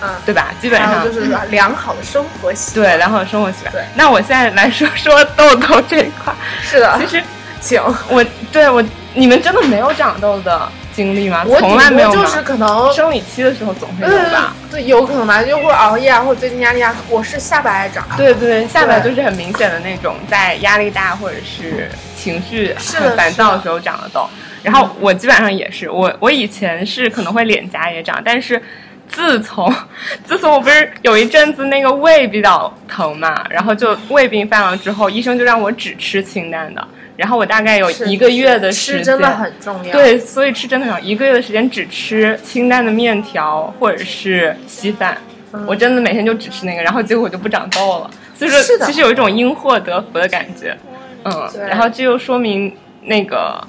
[0.00, 0.48] 嗯，对吧？
[0.60, 3.72] 基本上就是良好的生活习惯，对良好的生活习惯。
[3.72, 6.32] 对，那我现在来说说痘痘这一块。
[6.62, 7.22] 是的，其实，
[7.60, 11.44] 请我对我你们真的没有长痘的经历吗？
[11.46, 14.54] 我从来没有，就是可能生理期的时候总会有吧。
[14.70, 16.94] 对，有可能吧，就会熬夜啊，或者最近压力大。
[17.08, 18.06] 我是下巴爱长。
[18.16, 24.28] 对对，下巴就是很明显的那种，在压力大或者是情绪很烦躁的时候长的痘。
[24.66, 28.60] 然后我基本上也是，我我以前是可能会脸颊也长，但是
[29.06, 29.72] 自从
[30.26, 36.84] 自从我不是有一阵子那个胃比较疼嘛，然后就胃病犯了之后，医生就让我只吃清淡的。
[37.16, 39.92] 然后我大概有一个月的时间，吃真的很重要。
[39.92, 41.08] 对，所以吃真的很重要。
[41.08, 45.16] 一个月的时间只吃清淡的面条或者是稀饭，
[45.64, 48.10] 我真的每天就只吃那个，然后结果我就不长痘了。
[48.34, 50.76] 所以说，其实有一种因祸得福的感觉。
[51.22, 52.76] 嗯，然后这又说明。
[53.06, 53.60] 那个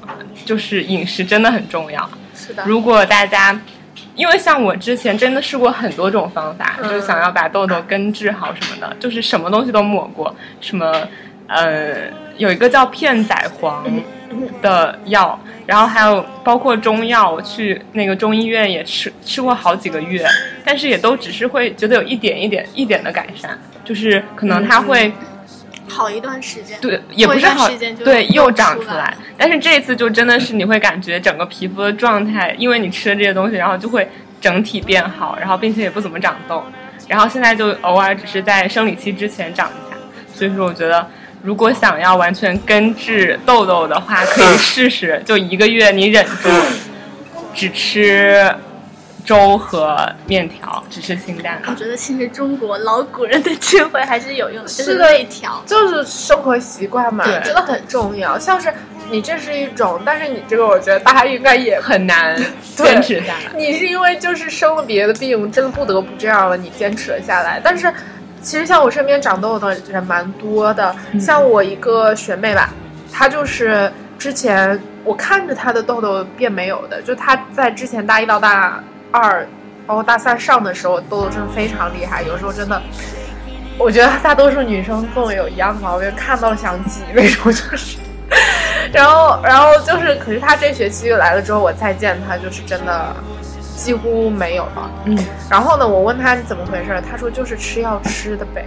[0.45, 2.10] 就是饮食真的很重要。
[2.36, 2.63] 是的。
[2.65, 3.60] 如果大家，
[4.15, 11.08] 因为像我之前真的试过很多种方法，就是想要把痘痘根治好什么的，就是什么东西都抹过，什么
[11.47, 13.84] 呃，有一个叫片仔癀
[14.62, 20.26] 的药，然后还有包括中药，我去那个中医院也吃吃过好几个月，
[20.65, 25.12] 但是也都只是会觉得有一点一点一点的改善，就是可能它会。
[25.88, 27.69] 好一段时间，对，也不是好，
[28.04, 29.15] 对，又长出来。
[29.38, 34.08] 但是这一次就真的是你会感觉整个皮肤的状态，因为你吃了这些东西，然后就会
[34.41, 36.63] 整体变好，然后并且也不怎么长痘。
[37.08, 39.97] 然后现在就偶尔只是在生理期之前长一下。
[40.34, 41.08] 所以说，我觉得
[41.41, 46.50] 如果想要完全根治痘痘的话，可以试试，就一个月你忍住，
[47.54, 48.54] 只吃。
[49.28, 51.68] 粥和面条只吃清淡的。
[51.70, 58.40] 我觉得其实中国老古人的智慧还是有用的，是的，调就是生活习惯嘛，真的很重要。
[58.40, 58.74] 像是
[59.12, 62.42] 你这是一种，但是你这个我觉得大家应该也很难
[62.74, 63.52] 坚持下来。
[63.58, 67.60] 你是因为就是生了别的病，真的不得不这样了，你坚持了下来。
[67.62, 67.94] 但是
[68.42, 72.70] 其实像我身边长痘痘的人蛮多的，像我一个学妹吧，
[73.12, 78.82] 她就是之前我看着她的痘痘变没有的，就她在之前大一到大。
[79.18, 79.46] 二，
[79.86, 82.22] 包括大三上的时候，痘痘真的非常厉害。
[82.22, 82.82] 有时候真的，
[83.78, 87.98] 我觉得大多数女生跟我有一样的毛病，看到了想挤为什么，就是。
[88.94, 93.16] 然后，然后就是，可是他这学期来了之后，我再见他，就是真的
[93.76, 94.92] 几乎没有了。
[95.06, 95.18] 嗯。
[95.50, 98.66] 然后呢，我问他怎么回事，他说就是吃药吃的呗，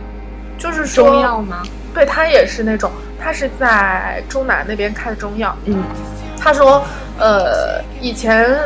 [0.59, 1.63] 就是说中药吗？
[1.95, 2.91] 对他也是那种，
[3.23, 5.57] 他是在中南那边开的中药。
[5.65, 5.83] 嗯。
[6.39, 6.83] 他说，
[7.19, 8.59] 呃，以前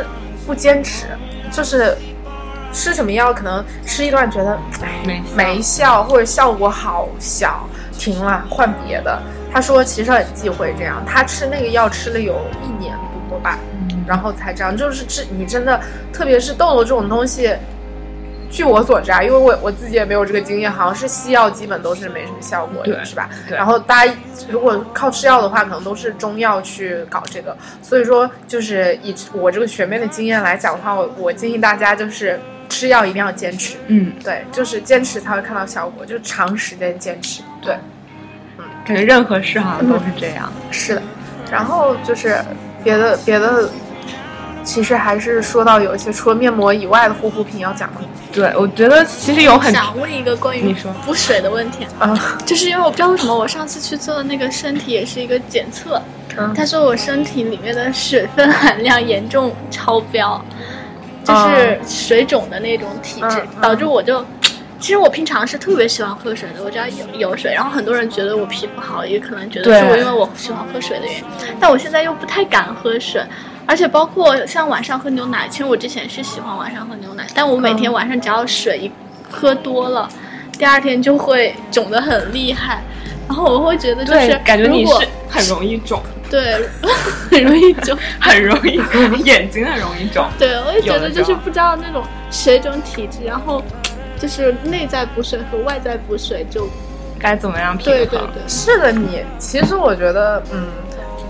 [0.45, 1.07] 不坚持。
[1.55, 1.95] 就是
[2.73, 4.59] 吃什么药，可能吃一段觉得
[5.05, 7.65] 没没效，或者效果好小，
[7.97, 9.17] 停了换别的。
[9.53, 12.93] 他说其实很忌讳这样，他吃那个药吃了有一年
[13.29, 13.57] 多吧，
[14.05, 14.75] 然后才这样。
[14.75, 15.79] 就是治你真的，
[16.11, 17.55] 特别是痘痘这种东西。
[18.49, 23.29] 据我所知啊，因为我我自己也没有这个经验，好像是西药基本都是没什么效果的，是吧？
[23.49, 24.13] 然后大家
[24.49, 27.55] 如果靠吃药的话，可能都是中药去搞这个。
[27.81, 33.77] 所以说，就是以我这个学妹的经验来讲的话，我我建议大家就是吃药一定要坚持。
[33.87, 37.41] 嗯，对，就是坚持才会看到效果，就长时间坚持。
[37.61, 37.75] 对，
[38.57, 40.51] 嗯，感觉任何事好像都是这样。
[40.71, 41.01] 是的，
[41.51, 42.37] 然后就是
[42.83, 43.69] 别的别的。
[44.65, 48.01] 其实还是说到有一些除了面膜以外的护肤品要讲的？
[48.33, 50.91] 对，我觉得其实有很想问一个关于你说。
[51.05, 52.13] 补水的问题啊，
[52.45, 56.01] 就是因为我不知道为什么我上次去做的那个身体也是一个检测，
[56.53, 60.43] 他说我身体里面的水分含量严重超标，
[61.23, 64.25] 就是水肿的那种体质，导致我就，
[64.79, 71.23] 其实我平常是特别喜欢喝水的，我只要有有水，然后很多人觉得我皮肤好，也可能觉得是我因为我喜欢喝水的原因，
[71.57, 73.21] 但我现在又不太敢喝水。
[73.67, 78.91] 而且包括像晚上喝牛奶，其实我之前是喜欢晚上喝牛奶，但我每天晚上只要水一
[79.29, 80.07] 喝多了，
[80.57, 82.83] 第二天就会肿得很厉害，
[83.27, 86.69] 然后我会觉得就是感觉你是很容易肿，对，
[87.31, 88.79] 很容易肿， 很容易
[89.23, 93.63] 眼睛很容易肿， 对，我也觉得就是不知道那种水肿体质，然后
[94.19, 96.67] 就是内在补水和外在补水就
[97.19, 97.97] 该怎么样平衡？
[97.97, 100.67] 对对对，是的，你其实我觉得，嗯，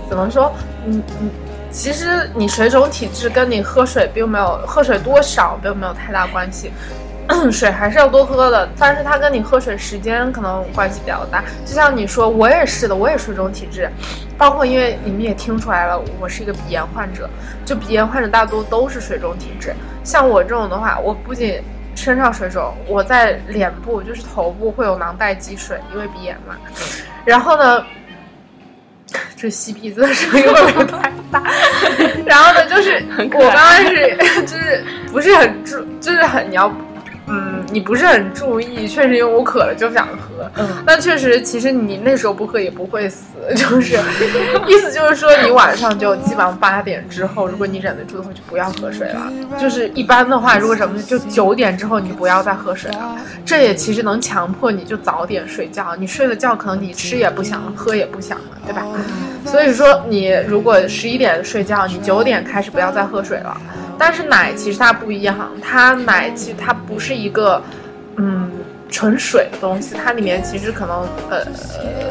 [0.09, 0.53] 怎么说，
[0.85, 1.29] 嗯嗯。
[1.75, 6.71] 其实你水肿体质跟你喝水并没有喝水多少并没有太大关系，
[7.51, 11.43] 水还是要多喝的，但是它跟你喝水时间可能关系比较大。
[11.65, 13.89] 就像你说，我也是的，我也水肿体质，
[14.37, 17.29] 包括因为你们也听出来了，我是一个鼻炎患者，
[17.65, 19.75] 就鼻炎患者大多都是水肿体质。
[20.01, 21.61] 像我这种的话，我不仅
[21.93, 26.55] 身上水肿，我在脸部就是头部会有囊袋积水，因为鼻炎嘛。
[27.25, 27.85] 然后呢？
[29.37, 31.43] 这吸鼻子的声音会不会太大？
[32.25, 36.73] 然后呢，就是我刚开始就是不是很注，就是很你要，
[37.27, 43.25] 嗯，你不是很注意，确实因为我渴了就想喝，嗯，但确实其实你那时候不喝也不会死，
[43.57, 43.97] 就是
[44.67, 49.31] 意思就是说你晚上就基本上八点之后，如果你忍得住的话，就不要喝水了。
[49.59, 55.95] 就是一般的话，如果什么就九点之后你不要再喝水了，这也其实能强迫你就早点睡觉。
[55.95, 58.85] 你睡了觉，可能你吃也不想，喝也不想了，对吧？
[59.45, 63.57] 所以说你如果十一点睡觉，你九点开始不要再喝水了。
[63.97, 67.61] 但是奶其实它不一样，它奶其实它不是一个，
[68.17, 68.51] 嗯。
[68.87, 71.43] 纯水的东西，它里面其实可能呃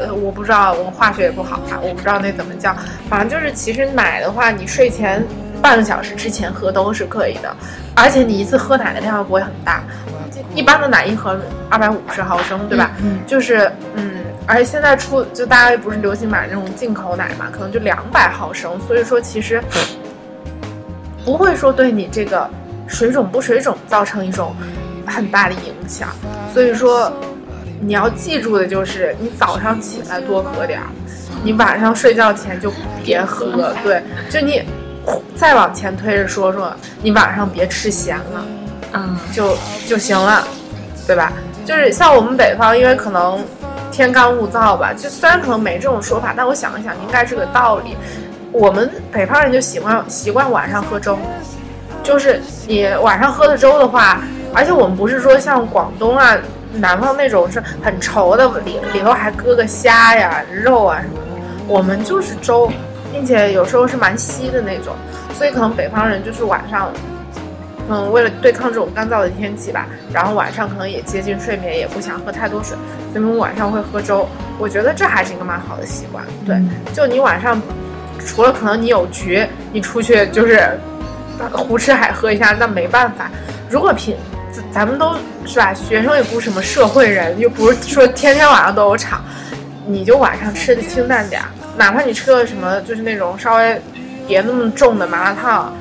[0.06, 2.76] 呃，我不知道，我化学也不好啊，我不知道那怎么叫。
[3.08, 5.24] 反正就是，其实奶的话，你睡前
[5.62, 7.56] 半个小时之前喝都是可以的，
[7.94, 9.82] 而且你一次喝奶的量不会很大，
[10.54, 11.38] 一般的奶一盒
[11.70, 12.90] 二百五十毫升，对吧？
[13.02, 13.20] 嗯。
[13.24, 19.62] 就是嗯，而且现在出就大家不是流行买那种进口奶嘛，可能就两百毫升，所以说其实
[21.24, 22.48] 不会说对你这个
[22.86, 24.54] 水肿不水肿造成一种。
[25.06, 26.08] 很大的影响，
[26.54, 27.12] 所以说
[27.78, 30.86] 你要记住的就是，你早上起来多喝点儿，
[31.42, 32.72] 你晚上睡觉前就
[33.04, 33.74] 别喝。
[33.82, 34.62] 对，就你
[35.36, 38.46] 再往前推着说说，你晚上别吃咸了，
[38.94, 39.54] 嗯，就
[39.86, 40.42] 就行了，
[41.06, 41.30] 对吧？
[41.66, 43.44] 就是像我们北方，因为可能
[43.92, 47.94] 天干物燥吧，就虽然可能没这种说法，但我想一想，应该是个道理。
[48.54, 51.18] 我们北方人就喜欢习惯晚上喝粥，
[52.04, 54.20] 就是你晚上喝的粥的话。
[54.54, 56.38] 而且我们不是说像广东啊、
[56.74, 61.64] 南方那种是很稠的，里里头还搁个虾呀、肉啊什么的。
[61.66, 62.70] 我们就是粥，
[63.12, 64.94] 并且有时候是蛮稀的那种。
[65.36, 66.92] 所以可能北方人就是晚上，
[67.88, 72.76] 嗯，为了对抗这种干燥的天气吧，然后晚上可能也接近睡眠，也不想喝太多水，
[73.12, 74.28] 所以我们晚上会喝粥。
[74.60, 76.24] 我觉得这还是一个蛮好的习惯。
[76.46, 76.62] 对，
[76.94, 77.60] 就你晚上
[78.26, 80.78] 除了可能你有局，你出去就是
[81.52, 83.30] 胡吃海喝一下，那没办法。
[83.70, 84.16] 如果平
[84.72, 85.14] 咱们都
[85.46, 89.24] 是吧，学生也不是什么社会人，又不是说天天晚上都有场，
[89.86, 91.42] 你就晚上吃的清淡点，
[91.76, 93.80] 哪怕你吃个什么，就是那种稍微
[94.26, 95.74] 别那么重的麻辣烫，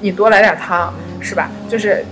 [0.00, 1.50] 你多来点汤，是吧？
[1.68, 2.04] 就是。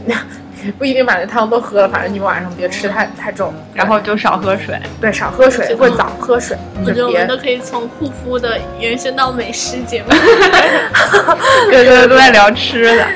[0.79, 4.79] 不一定把那汤都喝了，反正你晚上别吃太太重，然后就少喝水。
[5.01, 6.57] 对，少喝水或者早喝水。
[6.85, 10.09] 我觉得我们都可以从护肤的延伸到美食节目。
[11.71, 13.07] 对对，都在聊吃的，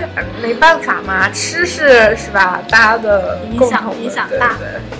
[0.42, 2.60] 没办法嘛，吃是是吧？
[2.70, 4.52] 大家的影响影响大。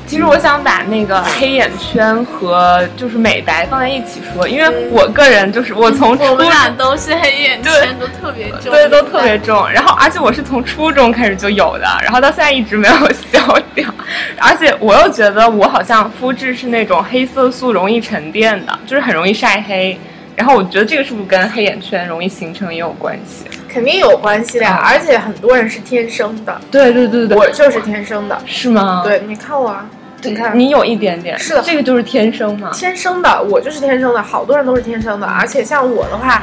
[0.06, 9.66] 其实我想把那个黑眼圈和就是美白放在一起说，因为我个人就是我从我们俩都是黑眼圈都特别重，对，都特别重。
[9.70, 12.33] 然后而且我是从初中开始就有的，然后到。
[12.34, 12.94] 现在一直没有
[13.30, 13.88] 消掉，
[14.38, 19.96] 而且我又觉得我好像肤质是那种黑色素容易沉淀的，就是很容易晒黑。
[20.34, 23.44] 然后我觉得这个是不是跟黑眼圈容易形成也有关系？
[23.68, 26.60] 肯定有关系的呀，而且很多人是天生的。
[26.72, 29.02] 对对对对，我就是天生的，是吗？
[29.04, 29.76] 对，你看我，
[30.22, 32.68] 你看你有一点点，是的，这个就是天生嘛？
[32.72, 36.42] 天生的，我就是天生的，好多人都是天生的，而且像我的话。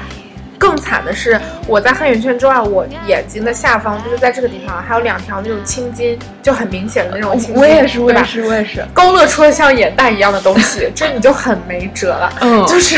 [0.91, 7.55] 更惨的是，我在黑眼圈之外，我眼睛的下方就是在这个地方还有两条那种青筋，就很明显的那种青筋。
[7.55, 12.29] 我也是，我也是，我也是，勾勒出了像眼袋一样的东西，这你就很没辙了。
[12.41, 12.97] 嗯，就是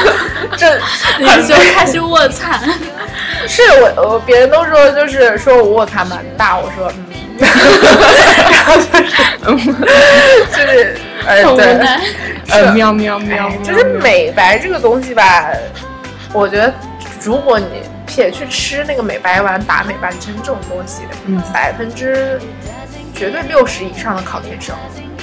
[0.56, 0.78] 这，
[1.18, 2.58] 你就开始卧蚕。
[3.46, 7.12] 是我，我别人都说就是说我卧蚕蛮大，我说嗯，
[8.50, 9.04] 然后就是
[10.52, 11.78] 就是呃对，
[12.48, 15.50] 呃喵喵喵，就是美白这个东西吧，
[16.32, 16.72] 我觉得。
[17.26, 22.40] 如果你撇去吃那个美白丸、打美白针这种东西，嗯，百分之
[23.12, 24.76] 绝对六十以上的靠天生，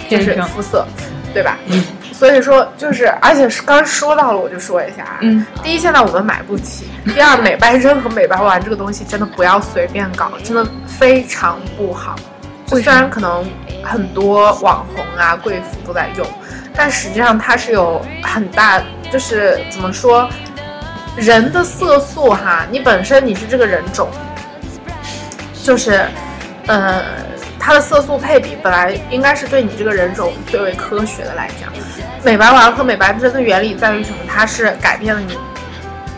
[0.10, 0.86] 就是肤色，
[1.34, 1.58] 对吧？
[1.68, 1.82] 嗯，
[2.12, 12.18] 所以说就是，而且是刚说到了，我就说一下啊，嗯，第一，现在我们买不起；第二，美白针和美白丸这个东西真的不要随便搞，真的非常不好。
[12.68, 13.46] 虽然可能
[13.82, 16.28] 很多网红啊、贵妇都在用，
[16.76, 20.30] 但实际上它是有很大，就是怎么说？
[21.16, 24.10] 人的色素哈，你本身你是这个人种，
[25.64, 26.06] 就是，
[26.68, 27.04] 呃，
[27.60, 31.72] 它的色素配比本来应该是对你这个人种最为科学的来讲。
[32.24, 34.18] 美白丸和美白针的原理在于什么？
[34.28, 35.38] 它是改变了你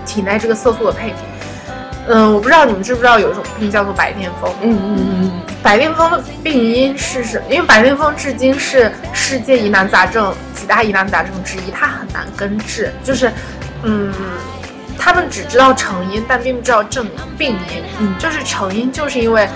[0.05, 1.15] 体内这个色素的配比。
[2.07, 4.53] 嗯，我不知道你们知不知道有一种病叫做白癜风。
[4.61, 5.31] 嗯嗯嗯嗯。
[5.63, 7.41] 白癜风的病因是什？
[7.49, 12.93] 因为白癜风至今是世界疑难杂症几大疑难杂症之一，它很难根治。
[13.03, 13.31] 就是，
[13.83, 14.13] 嗯。
[14.97, 17.83] 他们只知道成因，但并不知道症病因。
[17.99, 19.47] 嗯，就是成因，就是因为，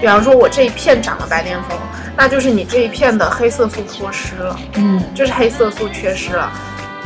[0.00, 1.78] 比方说我这一片长了白癜风，
[2.16, 4.56] 那就是你这一片的黑色素脱失了。
[4.74, 6.50] 嗯，就是黑色素缺失了。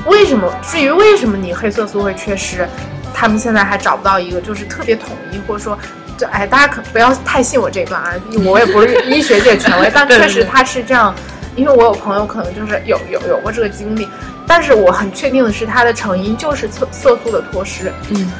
[0.06, 0.52] 为什么？
[0.62, 2.68] 至于为什么你黑色素会缺失，
[3.14, 5.78] 他们现在还找不到一个就是特别统一，或者说，
[6.18, 8.12] 就哎，大家可不要太信我这段啊，
[8.44, 11.14] 我也不是 医学界权威，但确实他是这样，
[11.56, 14.06] 因为我有朋友可能就是有有有过这个经历，
[14.46, 17.92] 但是我很确定的是，它的成因就是色色素的脱失。
[18.10, 18.30] 嗯。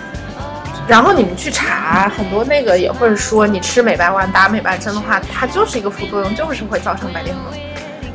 [0.87, 7.37] 然后你们去查，很多那个也会说，你吃美白丸打美白针的话，它就是一个副作用，就是会造成白癜风。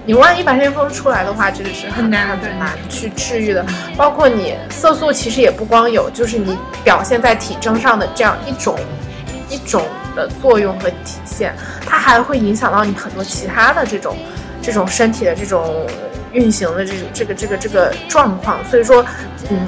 [0.05, 3.65] 你万一白癜风出来的话，这个是很难很难去治愈的。
[3.97, 8.77] 包括你色素其实也不光有，就是你表现在体征上的这样一种
[9.49, 9.83] 一种
[10.15, 11.55] 的作用和体现，
[11.87, 14.15] 它还会影响到你很多其他的这种
[14.61, 15.87] 这种身体的这种
[16.31, 18.57] 运行的这种这个这个这个状况。
[18.69, 19.05] 所以说，
[19.49, 19.67] 嗯。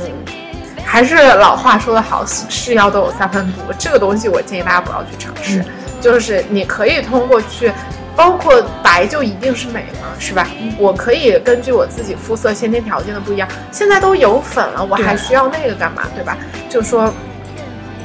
[0.84, 3.62] 还是老话说得好，是药都有三分毒。
[3.80, 5.64] 这个东西我建议大家不要去尝试。
[6.02, 7.72] 就是你可以通过去，
[8.14, 10.10] 包括白就一定是美吗？
[10.20, 10.46] 是吧？
[10.78, 16.04] 我可以根据我自己肤色先天条件的不一样，现在都有粉了，我还需要那个干嘛？
[16.14, 16.36] 对吧？
[16.68, 17.14] 就说，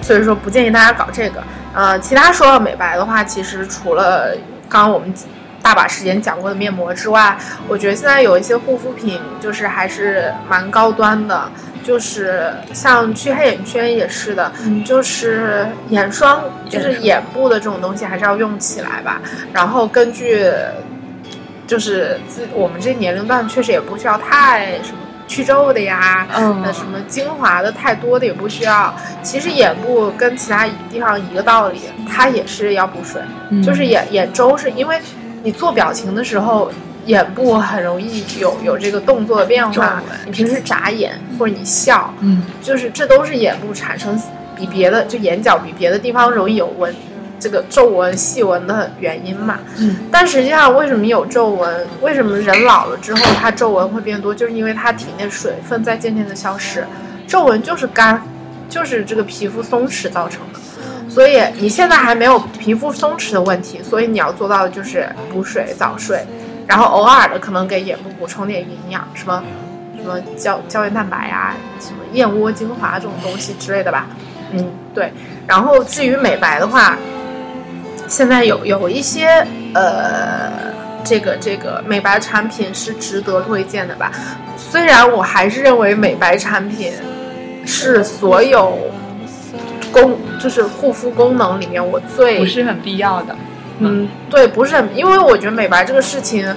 [0.00, 1.42] 所以说不建议大家搞这个。
[1.74, 4.32] 呃，其他说到美白的话，其实除了
[4.68, 5.12] 刚刚我们
[5.66, 7.36] 大把时间讲过的面膜之外，
[7.66, 11.50] 我觉得现在有一些护肤品就是还是蛮高端的。
[11.82, 14.52] 就是像去黑眼圈也是的，
[14.84, 19.20] 就是眼霜，就是眼部的这种东西还是要用起来吧。
[19.52, 20.44] 然后根据，
[21.66, 24.98] 就是自我们这年龄段确实也不需要太什么
[25.28, 28.92] 去皱的呀，嗯，什么精华的太多的也不需要。
[29.22, 33.22] 其实眼部跟其他地方一个道理，它也是要补水，
[33.62, 35.00] 就是眼眼周是因为
[35.46, 36.72] 你做表情的时候。
[37.06, 44.20] 眼部很容易有有这个动作的变化，你平时眨眼或者你笑，嗯，就是这都是眼部产生
[44.56, 46.92] 比别的就眼角比别的地方容易有纹，
[47.38, 49.60] 这个皱纹细纹的原因嘛。
[49.78, 51.86] 嗯，但实际上为什么有皱纹？
[52.02, 54.34] 为什么人老了之后他皱纹会变多？
[54.34, 56.84] 就是因为他体内水分在渐渐的消失，
[57.28, 58.20] 皱纹就是干，
[58.68, 60.60] 就是这个皮肤松弛造成的。
[61.08, 66.24] 所以你现在还没有皮肤松弛的问题，所以你要做到的就是补水、早睡。
[66.66, 69.42] 然后偶尔的可能给眼部补充点营养，什么
[69.96, 74.06] 什么胶胶原蛋白啊，什么燕窝精华这种东西之类的吧。
[74.50, 75.12] 嗯，对。
[75.46, 76.98] 然后至于美白的话，
[78.08, 80.50] 现在有有一些呃，
[81.04, 84.10] 这个这个美白产品是值得推荐的吧。
[84.56, 86.92] 虽然我还是认为美白产品
[87.66, 88.78] 是所有
[89.92, 93.36] 功就是护肤功能里面我最不是很必要的。
[93.80, 96.48] 嗯，对，不是很，因为我觉得美白这个事情，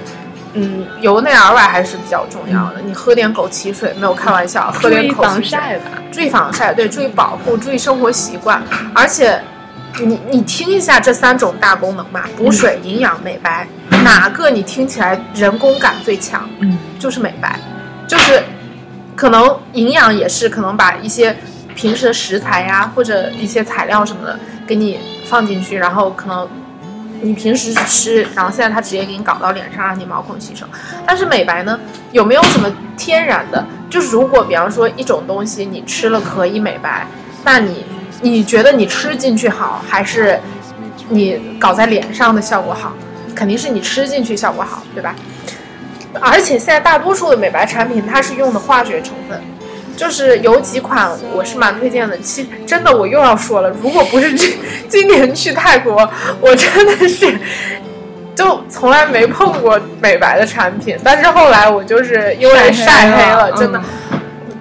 [0.54, 2.80] 嗯，由内而外还是比较重要的。
[2.82, 5.24] 你喝点枸杞水，没有开玩笑，喝点枸杞水。
[5.24, 8.62] 防晒吧，注意防晒，对，注意保护，注意生活习惯。
[8.94, 9.38] 而且，
[10.02, 13.68] 你你听一下这三种大功能嘛，补水、营养、美白，
[14.02, 16.48] 哪个你听起来人工感最强？
[16.60, 17.58] 嗯，就是美白，
[18.08, 18.42] 就是
[19.20, 21.36] 可能营养也是可能把一些
[21.74, 26.48] 平时的食材呀或者一些材料什么的给你放进去，然后可能。
[27.22, 30.64] 你平时吃，然后现在它直接给你搞到脸上，让你毛孔吸收。
[31.06, 31.78] 但是美白呢，
[32.12, 32.66] 有没有什么
[32.96, 33.62] 天然的？
[33.90, 37.06] 就是如果比方说一种东西你吃了可以美白，
[37.44, 37.84] 那你
[38.22, 40.40] 你觉得你吃进去好，还是
[41.10, 42.94] 你搞在脸上的效果好？
[43.34, 45.14] 肯定是你吃进去效果好，对吧？
[46.20, 49.40] 而且现在大多数的美白产品，它是用的化学成分。
[49.96, 54.56] 就是有几款我是蛮推荐的，其真的我又要说了，如果不是今
[54.88, 57.38] 今年去泰国，我真的是
[58.34, 60.96] 就从来没碰过美白的产品。
[61.04, 63.78] 但是后来我就是因为晒黑了，真的。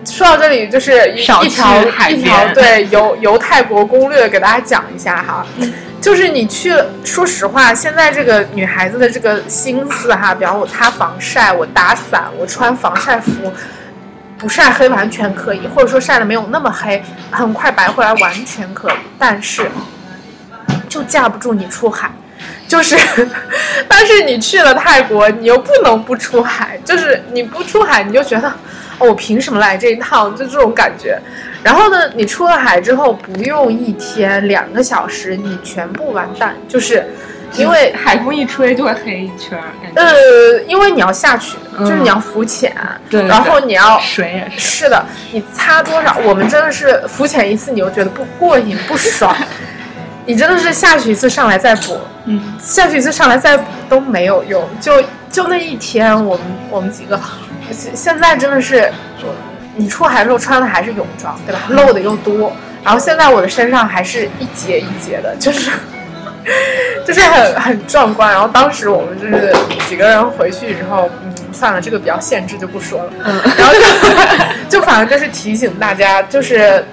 [0.04, 5.45] 说到这里，就是一条一条对游游泰国攻略给大家讲一下哈，
[6.02, 6.74] 就是你去，
[7.04, 13.52] 说实话，现在这个女孩子的这个心思哈，比方我擦防晒，我打伞，我穿防晒服。
[14.38, 18.93] 不晒黑完全可以，或者说晒的没有那么黑，很快白回来完全可以。
[19.18, 19.70] 但是，
[20.88, 22.10] 就架不住你出海，
[22.66, 22.95] 就是，
[23.86, 28.47] 但是你去了泰国，你又不能不出海，就是你不出海，你就觉得，
[29.00, 30.34] 哦，我凭什么来这一趟？
[30.34, 31.22] 就这种感觉。
[31.64, 37.05] 然后呢，你出了海之后，不用一天两个小时，你全部完蛋，就是。
[37.57, 39.60] 因为海风一吹就会黑一圈，
[39.95, 42.72] 呃，因为你要下去，就是你要浮潜，
[43.10, 46.16] 对，然后你要水也是，是的，你擦多少？
[46.26, 49.36] 我们真的是浮潜一次，你又觉得不过瘾不爽，
[50.28, 57.20] 你真的是下去一次上来再补，嗯，下去一次上来再补都没有用，就就那一天，我们我们几个，
[57.72, 58.93] 现在真的是，
[59.80, 61.62] 你出海的时候穿的还是泳装，对吧？
[61.70, 62.54] 露的又多，
[62.84, 65.72] 然后现在我的身上还是一节一节的，就是。
[67.06, 69.54] 就是很很壮观，然后当时我们就是
[69.88, 73.80] 几个人回去之后，嗯，算了，这个比较限制就不说了，嗯，然后就
[74.80, 76.84] 就反正就是提醒大家，就是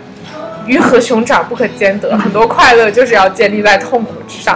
[0.66, 4.54] 鱼和熊掌不可兼得，很多快乐就是要建立在痛苦之上。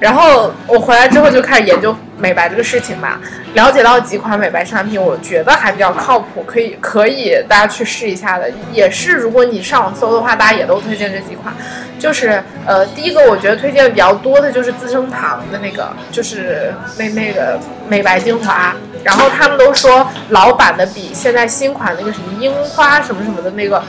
[0.00, 3.20] 然后我回来之后就开始研究美白这个事情吧，
[3.54, 8.48] 了解到几款美白产品，我觉得还比较靠谱，可以可以大家去试一下的。
[8.72, 11.52] 也是如果你上网搜的话，大家也都推荐这几款。
[11.98, 17.58] 就是呃，第一个我觉得推荐比较多的就是资生堂的那个，就是那那个
[17.88, 18.72] 美白精华。
[19.02, 23.82] 然后他们都说老版的比现在新款那个什么樱花什么什么的那个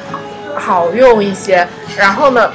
[0.56, 1.68] 好用一些。
[1.96, 2.52] 然后呢？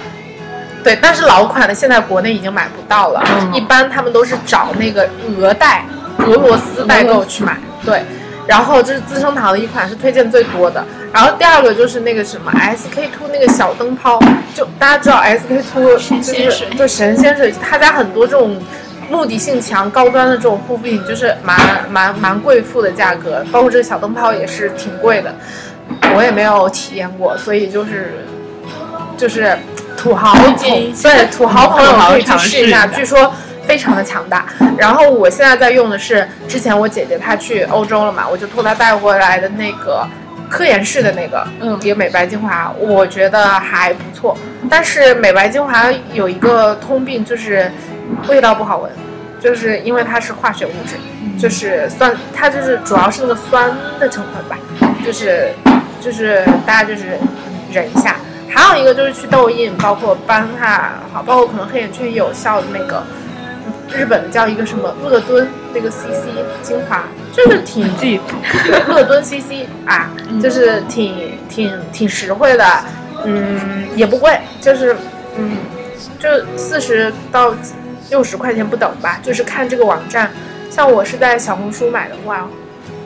[0.88, 3.22] 对，但是老款的现在国内已经买不到了，
[3.52, 5.06] 一般他们都是找那个
[5.38, 5.84] 俄代、
[6.20, 7.58] 俄罗斯代购去买。
[7.84, 8.02] 对，
[8.46, 10.82] 然后这是资生堂的一款是推荐最多的，
[11.12, 14.18] 然后第二个就是那个什么 SK two 那个小灯泡，
[14.54, 18.58] 就大家知道 SK two 就是就神仙水，他家很多这种
[19.10, 21.58] 目的性强、高端的这种护肤品，就是蛮
[21.90, 25.34] 蛮蛮贵妇的价格，包括这个小灯泡也是挺贵的，
[26.14, 28.24] 我也没有体验过，所以就是
[29.18, 29.54] 就是。
[29.98, 30.54] 土豪朋
[31.02, 33.34] 对土豪朋友可以去试一下，据说
[33.66, 34.46] 非常的强大。
[34.78, 40.06] 然后我现在在用的是之前我姐姐她去欧洲了嘛，我就托她带回来的那个
[40.48, 44.38] 科颜氏的那个嗯一个美白精华，我觉得还不错。
[44.70, 47.70] 但是美白精华有一个通病，就是
[48.28, 48.90] 味道不好闻，
[49.40, 50.94] 就是因为它是化学物质，
[51.36, 53.68] 就是酸，它就是主要是那个酸
[53.98, 54.56] 的成分吧，
[55.04, 55.52] 就是
[56.00, 57.18] 就是大家就是
[57.72, 58.14] 忍一下。
[58.58, 63.00] 还有一个就是去痘印，包括斑哈，好，包括可能黑眼圈有效的那个，
[63.96, 66.26] 日本的叫一个什么乐敦那个 CC
[66.60, 68.20] 精华， 就是挺记
[68.88, 70.10] 乐敦 CC 啊，
[70.42, 72.64] 就是挺挺挺实惠的，
[73.24, 74.96] 嗯，也不贵，就是
[75.36, 75.58] 嗯，
[76.18, 77.54] 就四十到
[78.10, 80.32] 六十块钱不等吧，就是看这个网站，
[80.68, 82.48] 像我是在小红书买的话，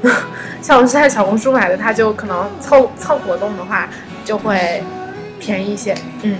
[0.62, 3.86] 像我是在小红书买的，它就可能凑凑活动的话
[4.24, 4.82] 就会。
[5.43, 6.36] 便宜一些，嗯，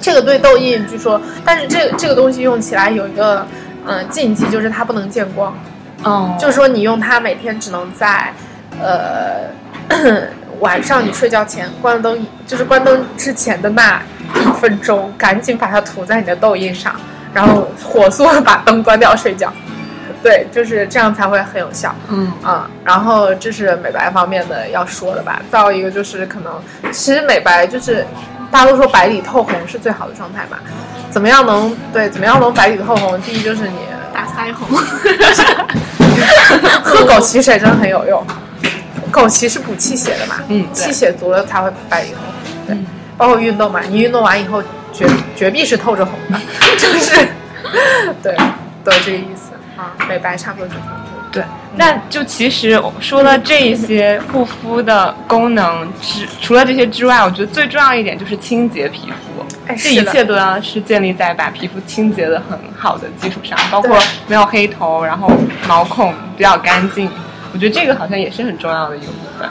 [0.00, 3.44] 这个对痘印据说，但是这这个东西用起来有一个
[3.84, 5.52] 嗯禁忌，就是它不能见光，
[6.04, 8.32] 哦，就是说你用它每天只能在
[8.80, 9.50] 呃
[10.60, 14.00] 晚上你睡觉前关灯，就是关灯之前的那
[14.36, 16.94] 一分钟，赶紧把它涂在你的痘印上，
[17.34, 19.52] 然后火速把灯关掉睡觉。
[20.26, 21.94] 对，就是这样才会很有效。
[22.08, 25.40] 嗯啊，然后这是美白方面的要说的吧。
[25.52, 26.52] 再有一个就是可能，
[26.92, 28.04] 其实美白就是
[28.50, 30.58] 大家都说白里透红是最好的状态嘛。
[31.10, 32.10] 怎么样能对？
[32.10, 33.20] 怎么样能白里透红？
[33.22, 33.76] 第一就是你
[34.12, 34.76] 打腮红，
[36.82, 38.26] 喝枸杞水真的很有用。
[39.12, 40.40] 枸杞是补气血的嘛？
[40.48, 42.26] 嗯，气血足了才会白里透红。
[42.66, 42.76] 对，
[43.16, 44.60] 包括运动嘛，你运动完以后
[44.92, 45.06] 绝
[45.36, 46.40] 绝壁是透着红的，
[46.76, 47.28] 就是
[48.24, 48.36] 对，
[48.84, 49.45] 都是这个意思。
[49.76, 50.74] 啊，美白差不多就。
[51.32, 59.44] 对，那就其实说了这些护肤的功能之，除了这些之外，我觉得最重要一点就是清洁皮肤。
[59.66, 65.30] 哎，这一切都要是建立在把皮肤清洁的很好的基础上，包括没有黑头，然后
[65.68, 67.10] 毛孔比较干净。
[67.52, 69.46] 我觉得这个好像也是很重要的一个部分。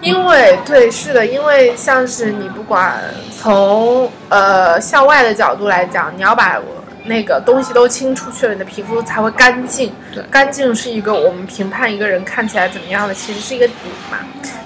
[0.00, 2.94] 因为对，是的，因为像是你不管
[3.30, 6.58] 从呃向外的角度来讲，你要把。
[7.06, 9.92] 那个东西都清出去了，你的皮肤才会干净。
[10.14, 13.74] 对，干净是一个我们评判一个人看起来怎么样的，其实是一个底
[14.10, 14.18] 嘛。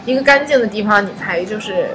[0.07, 1.89] 一个干净的地方，你才就是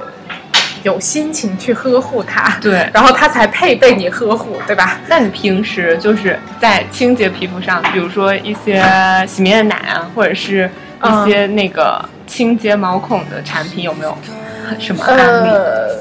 [0.84, 2.56] 有心情去呵护它。
[2.60, 4.98] 对，然后它才配被你呵护，对吧？
[5.08, 8.82] 那你平时就是在清洁皮肤上，比如说一些
[9.26, 10.70] 洗面奶啊，或者是
[11.02, 14.16] 一些那个清洁毛孔的产品，有没有
[14.78, 15.48] 什么案例？
[15.50, 15.98] 呃，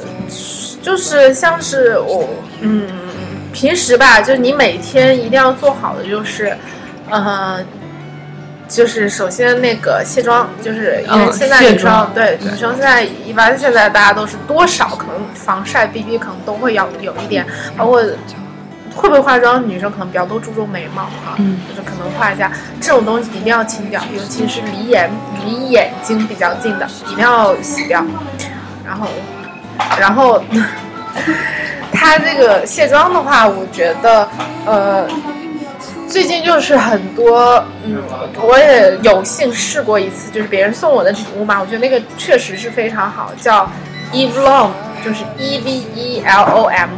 [0.81, 2.29] 就是像是我，
[2.61, 2.87] 嗯。
[3.55, 6.55] 平时吧，就是你每天一定要做好的就是，
[7.09, 7.63] 呃，
[8.67, 17.47] 就是首先那个卸妆，就是因为现在女生对女生现在一般现在大家都是多少可能防晒 BB 可能都会要有一点，
[17.77, 18.03] 包括
[18.93, 21.37] 会不会化妆，女生可能比较多注重眉毛啊，
[21.69, 22.51] 就是可能画一下
[22.81, 25.09] 这种东西一定要清掉，尤其是离眼
[25.45, 28.03] 离眼睛比较近的一定要洗掉，
[28.85, 29.07] 然后
[29.97, 30.43] 然后。
[31.95, 34.27] 它这个卸妆的话，我觉得，
[34.65, 35.07] 呃，
[36.07, 38.03] 最近就是很多，嗯，
[38.41, 43.67] 我也有幸试过一次，就是别人送我的礼物嘛，我觉得那个确实是非常好，叫
[44.11, 44.69] Eve Lom，
[45.03, 46.89] 就是 E V E L O M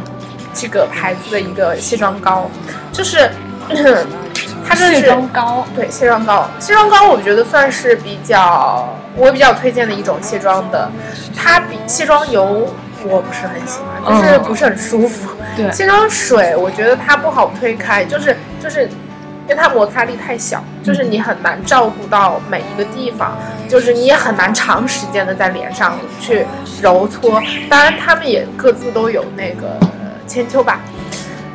[0.52, 2.50] 这个牌子的一个卸妆膏，
[2.92, 3.30] 就是
[4.66, 10.90] 它这是卸妆膏，对，卸妆膏，卸妆膏我觉得算是比较我比较推荐的一种卸妆的，
[11.36, 12.68] 它比卸妆油。
[13.08, 15.30] 我不是很喜欢，就是不是很舒服。
[15.56, 23.36] 对，卸妆水我觉得它不好推开，就是就是因为它摩擦力太小，就是你很难照顾到每一个地方，
[23.68, 26.46] 就是你也很难长时间的在脸上去
[26.82, 27.42] 揉搓。
[27.68, 29.78] 当然，他们也各自都有那个
[30.26, 30.80] 千秋吧。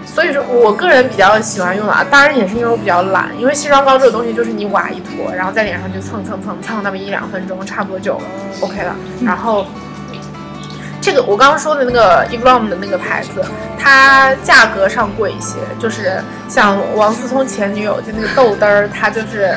[0.05, 8.13] 所以说我个人比较喜欢用的啊，当然也是因为我比较懒，因为卸妆膏这个东西就是你挖一坨，然后在脸上就蹭蹭蹭蹭那么一两分钟，差不多就
[8.61, 8.95] OK 了。
[9.25, 9.65] 然后
[11.03, 13.43] 这个我刚刚说的那个 e v l o m 的那个牌子，
[13.77, 19.53] 它价格上贵一些，就是像王思聪前女友就那个豆嘚儿，它就是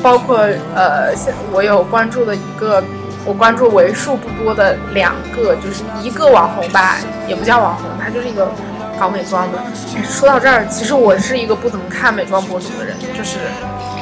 [0.00, 0.38] 包括
[0.72, 1.12] 呃，
[1.50, 2.80] 我有关注的一个，
[3.24, 8.48] 我关注为数不多的两个，就是一个网红吧，也不叫网红，他就是一个。
[8.96, 9.58] 搞美妆的，
[10.08, 13.38] 说到这儿，其实我是一个不怎么看美妆博主的人，就是，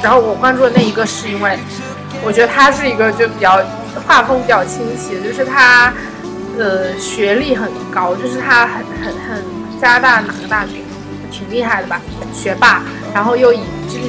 [0.03, 1.57] 然后我关注的那一个是因为，
[2.23, 3.59] 我觉得他是一个就比较
[4.05, 5.91] 画风比较清奇，就是他，
[6.59, 9.43] 呃，学历很高，就是他很很很
[9.81, 10.73] 加拿大哪个大学，
[11.31, 12.01] 挺厉害的吧，
[12.33, 12.81] 学霸，
[13.13, 14.05] 然后又已就是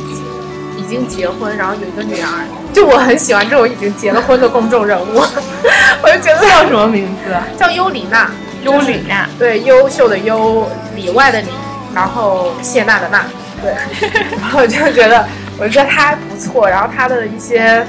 [0.79, 5.23] 已经结婚，然后有一个女儿，就我很喜欢这种已经结了婚的公众人物，
[6.03, 7.35] 我就觉得叫什么名字？
[7.59, 8.31] 叫尤里娜。
[8.65, 10.67] 优里娜，对，优秀的优，
[10.97, 11.49] 里外的里，
[11.95, 13.23] 然后谢娜的娜，
[13.61, 13.75] 对，
[14.41, 15.23] 然后我就觉得，
[15.59, 17.87] 我觉得他还不错，然后他的一些，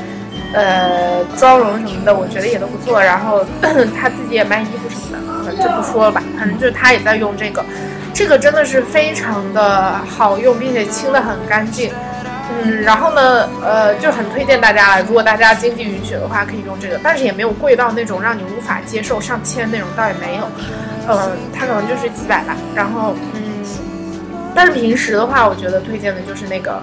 [0.55, 7.63] 呃，妆容什么的，我觉得也都不错，然后 她自己也卖衣服什么的，就不说了吧，反正就是她也在用这个，
[8.13, 11.91] 这个真的是非常的好用，并且清的很干净。
[12.63, 20.43] 嗯，然后呢，呃，就很推荐大家，如果大家经济允许的话，可以用这个，但是也没有贵到那种让你无法接受，上千那种倒也没有，
[21.07, 22.55] 呃，它可能就是几百吧。
[22.75, 23.41] 然后，嗯，
[24.53, 26.79] 但是平时的话，我觉得推荐的就是那个，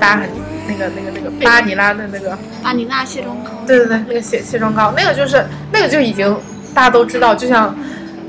[0.00, 0.28] 大家很
[0.66, 6.36] 那个那个那个巴尼拉的那个巴尼拉卸妆膏，对对对，那个卸卸妆膏，那个就是那个就已经
[6.74, 7.74] 大家都知道，就像。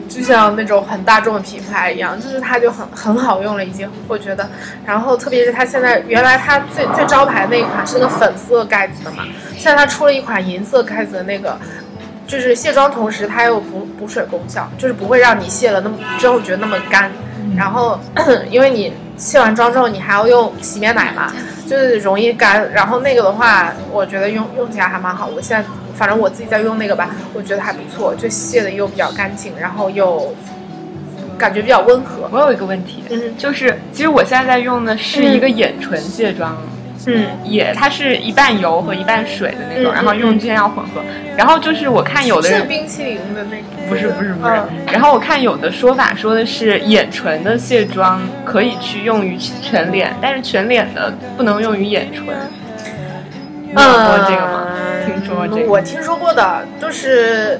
[0.10, 4.50] 就像那种很大众的品牌一样，就是它就很很好用了，已经我觉得。
[4.84, 9.24] 然后特别是它现在，原来它最最招牌那一款是那个粉色盖子的嘛，
[9.56, 11.56] 现在它出了一款银色盖子的那个，
[12.26, 17.12] 就是卸妆同时它有补补水功效，就是不会让你卸了那么之后觉得那么干。
[17.56, 18.00] 然后
[18.50, 21.32] 因为你卸完妆之后你还要用洗面奶嘛，
[21.68, 22.72] 就是容易干。
[22.72, 25.30] 然后那个的话，我觉得用用起来还蛮好。
[25.36, 25.64] 我现在。
[25.96, 30.34] 反正我自己在用那个吧，我觉得还不错，就卸的又比较干净，然后又
[31.38, 32.30] 感觉比较温和。
[32.32, 36.79] 我有一个问题，嗯，就是其实我现在在用的是一个眼唇卸妆，嗯，
[37.44, 41.02] 也它是一半油和一半水的那种，然后用之前要混合。
[41.38, 44.54] 然后就是我看有的人是冰淇淋的那不是不是不是，
[44.92, 52.26] 然后我看有的说法说的是眼唇的卸妆可以去用于全脸，但是全脸的不能用于眼唇。
[53.66, 54.68] 听说这个吗？
[55.06, 57.60] 听说这个，我听说过的，就是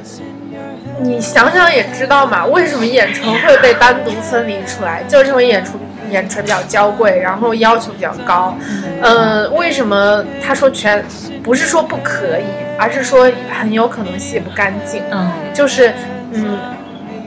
[1.02, 5.02] 你想想也知道嘛，为什么眼唇会被单独分离出来？
[5.08, 5.76] 就是因为眼唇
[6.10, 8.56] 眼唇比较娇贵，然后要求比较高。
[9.02, 11.04] 嗯，为什么他说全
[11.44, 12.46] 不是说不可以，
[12.78, 15.02] 而是说很有可能卸不干净。
[15.12, 15.94] 嗯，就是
[16.34, 16.58] 嗯。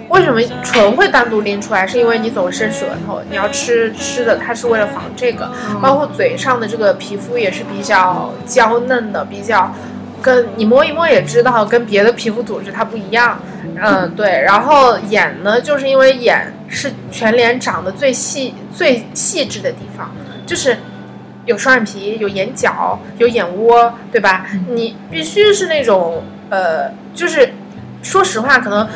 [0.09, 1.87] 为什么唇会单独拎出来？
[1.87, 5.51] 是因为你总伸舌头，你要吃吃的，它是为了防这个。
[5.81, 9.73] 包括嘴上的这个皮肤也是比较娇嫩的，比较
[10.23, 13.41] 跟你摸一摸也知道，跟别的皮肤组织它不一样。
[13.83, 14.41] 嗯， 对。
[14.43, 20.11] 然后眼呢，就是因为眼是全脸长得最细、最细致的地方，
[20.47, 20.77] 就是
[21.45, 24.47] 有双眼皮、有眼角、有眼窝，对吧？
[24.71, 27.53] 你必须是那种呃，就是
[28.03, 28.89] 说实话，可能。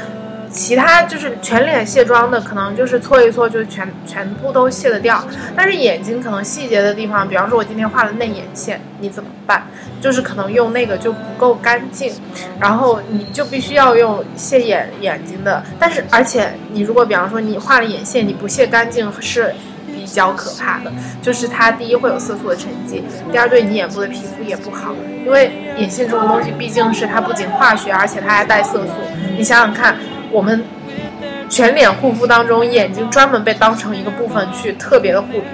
[0.57, 5.23] 其他就是全脸卸妆的，可能就是搓一搓就全全部都卸得掉。
[5.55, 9.67] 但是眼睛可能细节的地方，比方说我今天画了内眼线，你怎么办？
[10.01, 12.11] 就是可能用那个就不够干净，
[12.59, 15.63] 然后你就必须要用卸眼眼睛的。
[15.79, 19.55] 但是而且你如果比方说你画了眼线，你不卸干净是
[19.87, 20.91] 比较可怕的。
[21.21, 24.95] 就是它第一会有色素的沉积，第二对你眼部的皮肤也不好，
[25.27, 28.93] 因为眼线这种东西毕竟是它不仅化学，而且它还带色素。
[29.37, 29.95] 你想想看。
[30.37, 30.63] 我们
[31.49, 35.45] 全脸护肤当中，眼睛专门被当成一个部分去特别的护理，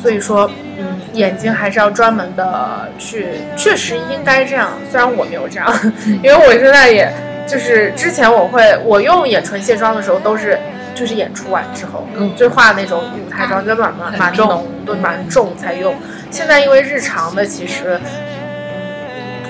[0.00, 4.70] 所以说，嗯，眼睛还是要专门的去，确实应该这样。
[4.88, 5.66] 虽然我没有这样，
[6.22, 7.12] 因为我现在也
[7.48, 10.56] 就是之前我会我用眼唇卸妆的时候都是
[10.94, 15.96] 就是演出完之后，嗯，就化那种舞台妆，就蛮蛮蛮浓，对，蛮重才用。
[16.30, 17.98] 现在因为日常的其实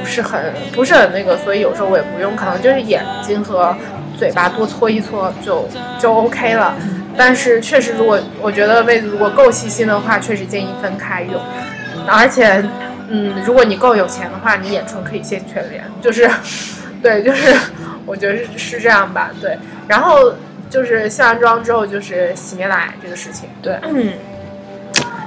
[0.00, 3.76] 不是很不是很那个，所以有时候我也不用，可能就是眼睛和。
[4.18, 6.74] 嘴巴多搓一搓就就 OK 了，
[7.16, 11.40] 但是确实，如果我觉得妹子如果够细心的话，确实建议分开用。
[12.06, 12.62] 而且，
[13.08, 16.28] 嗯，如果你够有钱的话，你眼唇可以先全脸，就是，
[17.02, 17.54] 对，就是
[18.04, 19.56] 我觉得是这样吧，对。
[19.86, 20.32] 然后
[20.68, 24.12] 就是卸完妆之后就是洗面奶这个事情，对，嗯，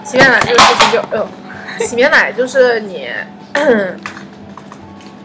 [0.04, 1.28] 洗面奶这个事情就，哎呦，
[1.86, 3.08] 洗面奶就是你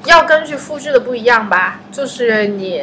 [0.07, 2.83] 要根据肤质的不一样吧，就是你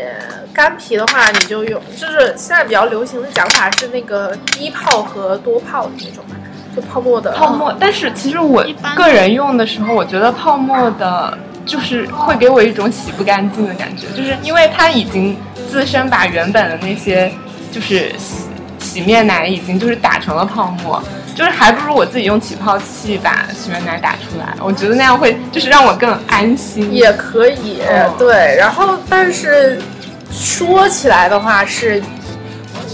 [0.54, 6.36] 干皮的话，你就用，就是现在比较流行的讲法是那个低泡和多泡的那种吧，
[6.76, 7.32] 就泡沫的。
[7.32, 8.64] 泡沫，但是其实我
[8.96, 15.38] 个人用的时候，我觉得泡沫的，就是会给我一种洗不干净的感觉，就是因为它已经
[15.70, 17.32] 自身把原本的那些
[17.72, 18.12] 就是
[18.94, 21.02] 洗洗面奶已经就是打成了泡沫，
[21.36, 26.94] 就是还不如我自己用起泡器把洗面奶打出来，我觉得那样会就是让我更安心。
[26.94, 28.56] 也可以，哦对。
[28.58, 29.82] 然后，但是
[30.32, 32.02] 说起来的话是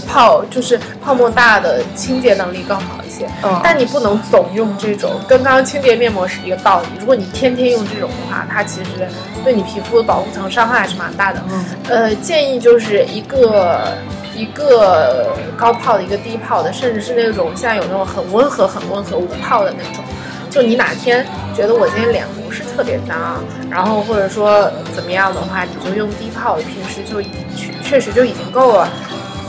[0.08, 3.26] 泡，就是泡沫大的清洁能力更好一些。
[3.44, 6.86] 嗯但你不能总用这种，跟刚刚清洁面膜是一个道理。
[6.98, 9.06] 如果你天天用这种的话，它其实
[9.44, 11.42] 对你皮肤的保护层伤害还是蛮大的。
[11.52, 13.96] 嗯呃，建议就是一个
[14.34, 20.04] 一个高泡的，一个低泡的，甚至是那种现在有那种很温和、很温和无泡的那种。
[20.48, 21.24] 就你哪天
[21.54, 28.88] 觉得我今天脸不是特别脏，然后或者说怎么样的话，你就用低泡的，平时就已确确实就已经够了。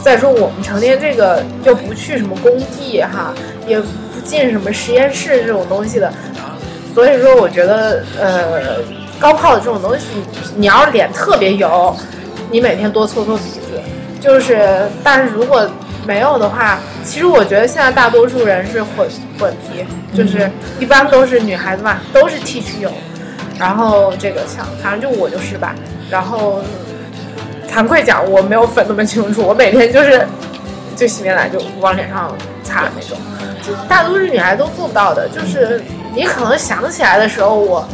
[0.04, 3.34] 再说我们成天这个又不去什么工地哈，
[3.68, 3.88] 也不
[4.24, 6.12] 进什么实验室这种东西的，
[6.94, 8.80] 所以说我觉得呃
[9.20, 10.06] 高泡的这种东西，
[10.56, 11.96] 你要是脸特别油，
[12.52, 13.82] 你每天多搓搓鼻子，
[14.22, 15.68] 就是但是如果
[16.06, 19.10] 没有的话，其实我觉得现在大多数人是混
[19.40, 19.84] 混皮，
[20.16, 20.50] 就是
[20.80, 22.92] 一般都是女孩子嘛，都是 T 区油，
[23.60, 25.76] 然后这个像反正就我就是吧，
[26.10, 26.62] 然后
[27.68, 30.26] 惭愧讲我没有分那么清楚，我每天就是
[30.96, 32.32] 就洗面奶就往脸上
[32.64, 33.18] 擦那种，
[33.62, 37.88] 就大多数女孩都做不到的，就是你可能想起来的时候我。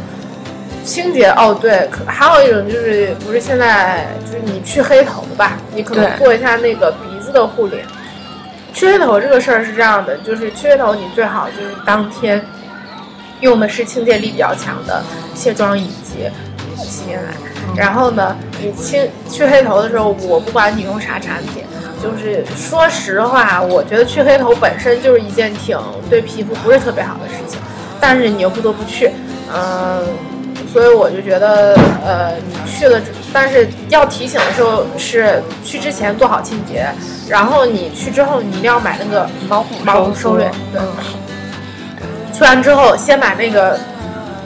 [0.88, 7.76] 清洁哦，对，可还有一种就是不是现在就是你去黑头吧，你可能对做一下那个鼻子的护理。
[8.72, 12.42] 去黑头这个事儿是这样的，就是去黑头你最好就是当天
[13.40, 15.02] 用的是清洁力比较强的
[15.34, 16.30] 卸妆以及
[16.76, 17.32] 洗面奶。
[17.76, 21.64] 然后呢，你清去黑头的时候，我不管你用啥产品，
[22.02, 25.78] 就是说实话，我觉得去黑头本身就是一件挺
[26.08, 27.60] 对皮肤不是特别好的事情，
[28.00, 29.10] 但是你又不得不去，
[29.52, 30.02] 嗯、
[30.78, 31.74] 所以我就觉得，
[32.06, 33.00] 呃，你去了，
[33.32, 36.88] 但是要提醒的时候是去之前做好清洁，
[37.28, 40.80] 然后你去之后你一定要买那个毛孔毛孔收缩敛，对。
[42.32, 43.76] 去完之后，先买那个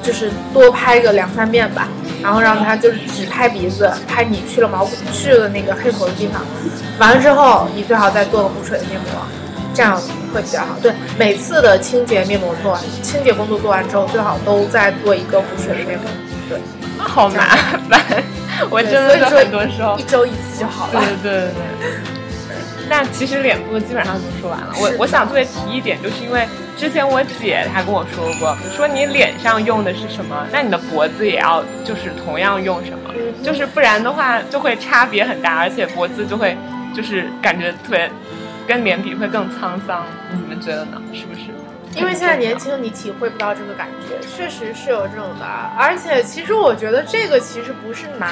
[0.02, 1.86] 就是多拍个两三遍吧，
[2.22, 6.40] 然后让它就是只拍鼻子，拍你去了毛孔去了那个黑头的地方。
[6.98, 9.20] 完了之后，你最好再做个补水的面膜，
[9.74, 10.00] 这样
[10.32, 10.76] 会比较好。
[10.82, 16.08] 对，每次的清洁面膜做完，清洁工作做完之后，最好都再做一个补水的面膜。
[16.48, 16.58] 对，
[16.98, 17.56] 好麻
[17.88, 18.22] 烦，
[18.70, 21.00] 我真的是很多时候一周一次就好了。
[21.00, 21.50] 对对对
[21.80, 21.90] 对。
[22.88, 24.74] 那其实脸部基本上就说完了。
[24.76, 26.46] 我我想特别提一点，就是因为
[26.76, 36.54] 之前我姐她跟我说过，说你脸上用的是什么，那你的脖子也要就是同样用什么，嗯就是不然的话就会差别很大，而且脖子就会
[36.94, 38.10] 就是感觉特别
[38.66, 40.04] 跟脸比会更沧桑。
[40.32, 41.00] 你们觉得呢？
[41.12, 41.40] 是不是？
[41.94, 45.44] 因为现在年轻，你体会不到这个感觉，确实是有这种的。
[45.78, 48.30] 而且，其实我觉得这个其实不是难，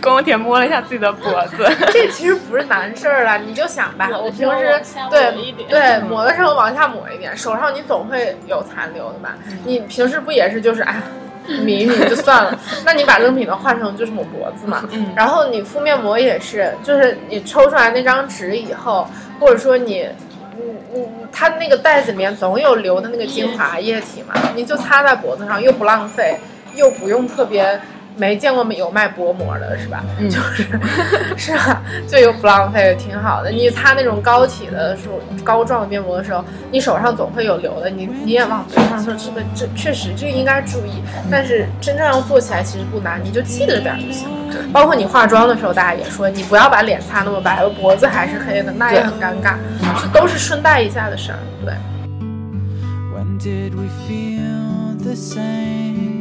[0.00, 3.36] 宫宫田摸了一下自己的脖子， 这其实不是难事儿了。
[3.36, 4.80] 你就想吧，我平时
[5.10, 9.36] 对对抹的时候往下抹一点，手上你总会有残留的吧？
[9.66, 10.96] 你平时不也是就是哎。
[11.48, 19.08] 抿一抿就算了，那你把赠品的换成就是抹脖子嘛，嗯然后你敷面膜也是，就是你抽出来那张纸以后，
[19.40, 20.06] 或者说你，
[20.56, 26.38] 嗯嗯，它那个袋子里面总有留的那个精华液体嘛，你就擦在脖子上，又不浪费，
[26.74, 27.80] 又不用特别。
[28.18, 30.04] 没见过有卖薄膜的是吧？
[30.18, 30.66] 嗯就是
[31.36, 31.80] 是吧？
[32.08, 33.50] 就又不浪费，挺好的。
[33.50, 41.00] 你擦那种膏体的时候，膏状的面膜的时候，你手上总会有留的，你你也往嘴上说这个这确实这个应该注意，
[41.30, 44.36] 但是真正要做起来其实不难，你就记着点儿就行了。
[44.72, 49.54] 包括你化妆的时候，大家也说你不要把脸擦那么白了，脖子还是黑的，那也很尴尬，
[50.02, 51.38] 这都是顺带一下的事儿。
[51.64, 51.72] 对
[53.14, 56.17] ，When did we feel the same?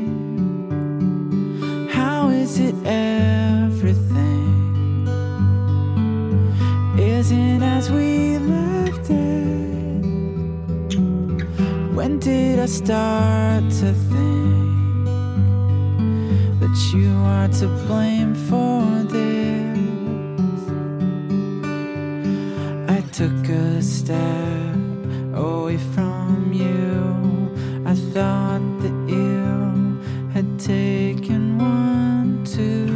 [1.98, 4.54] How is it everything
[7.00, 10.06] isn't as we left it?
[11.98, 15.06] When did I start to think
[16.62, 18.84] that you are to blame for
[19.16, 20.62] this?
[22.96, 24.78] I took a step
[25.34, 26.78] away from you.
[27.92, 30.00] I thought that you
[30.36, 31.47] had taken
[32.58, 32.88] too.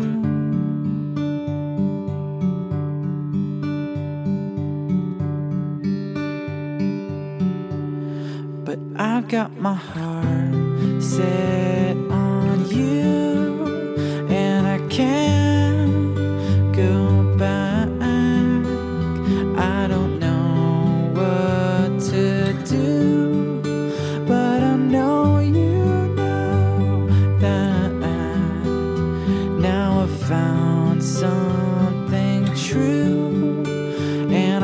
[8.66, 15.20] But I've got my heart set on you, and I can't.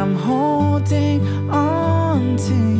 [0.07, 2.76] I'm holding on to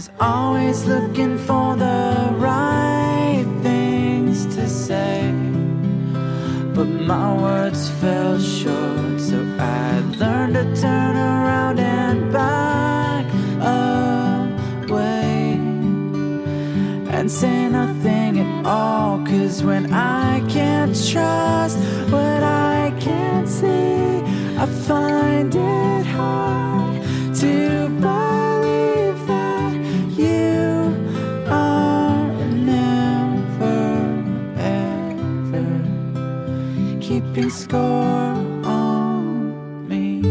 [0.00, 5.30] was always looking for the right things to say.
[6.74, 13.26] But my words fell short, so I learned to turn around and back
[14.88, 15.58] away.
[17.14, 21.69] And say nothing at all, cause when I can't trust.
[37.50, 37.80] score
[38.64, 40.22] on me.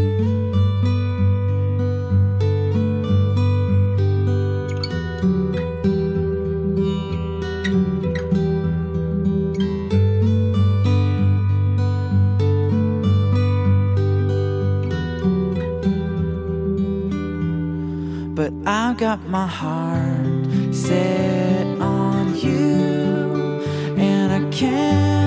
[18.34, 23.62] But I've got my heart set on you,
[23.98, 25.19] and I can't.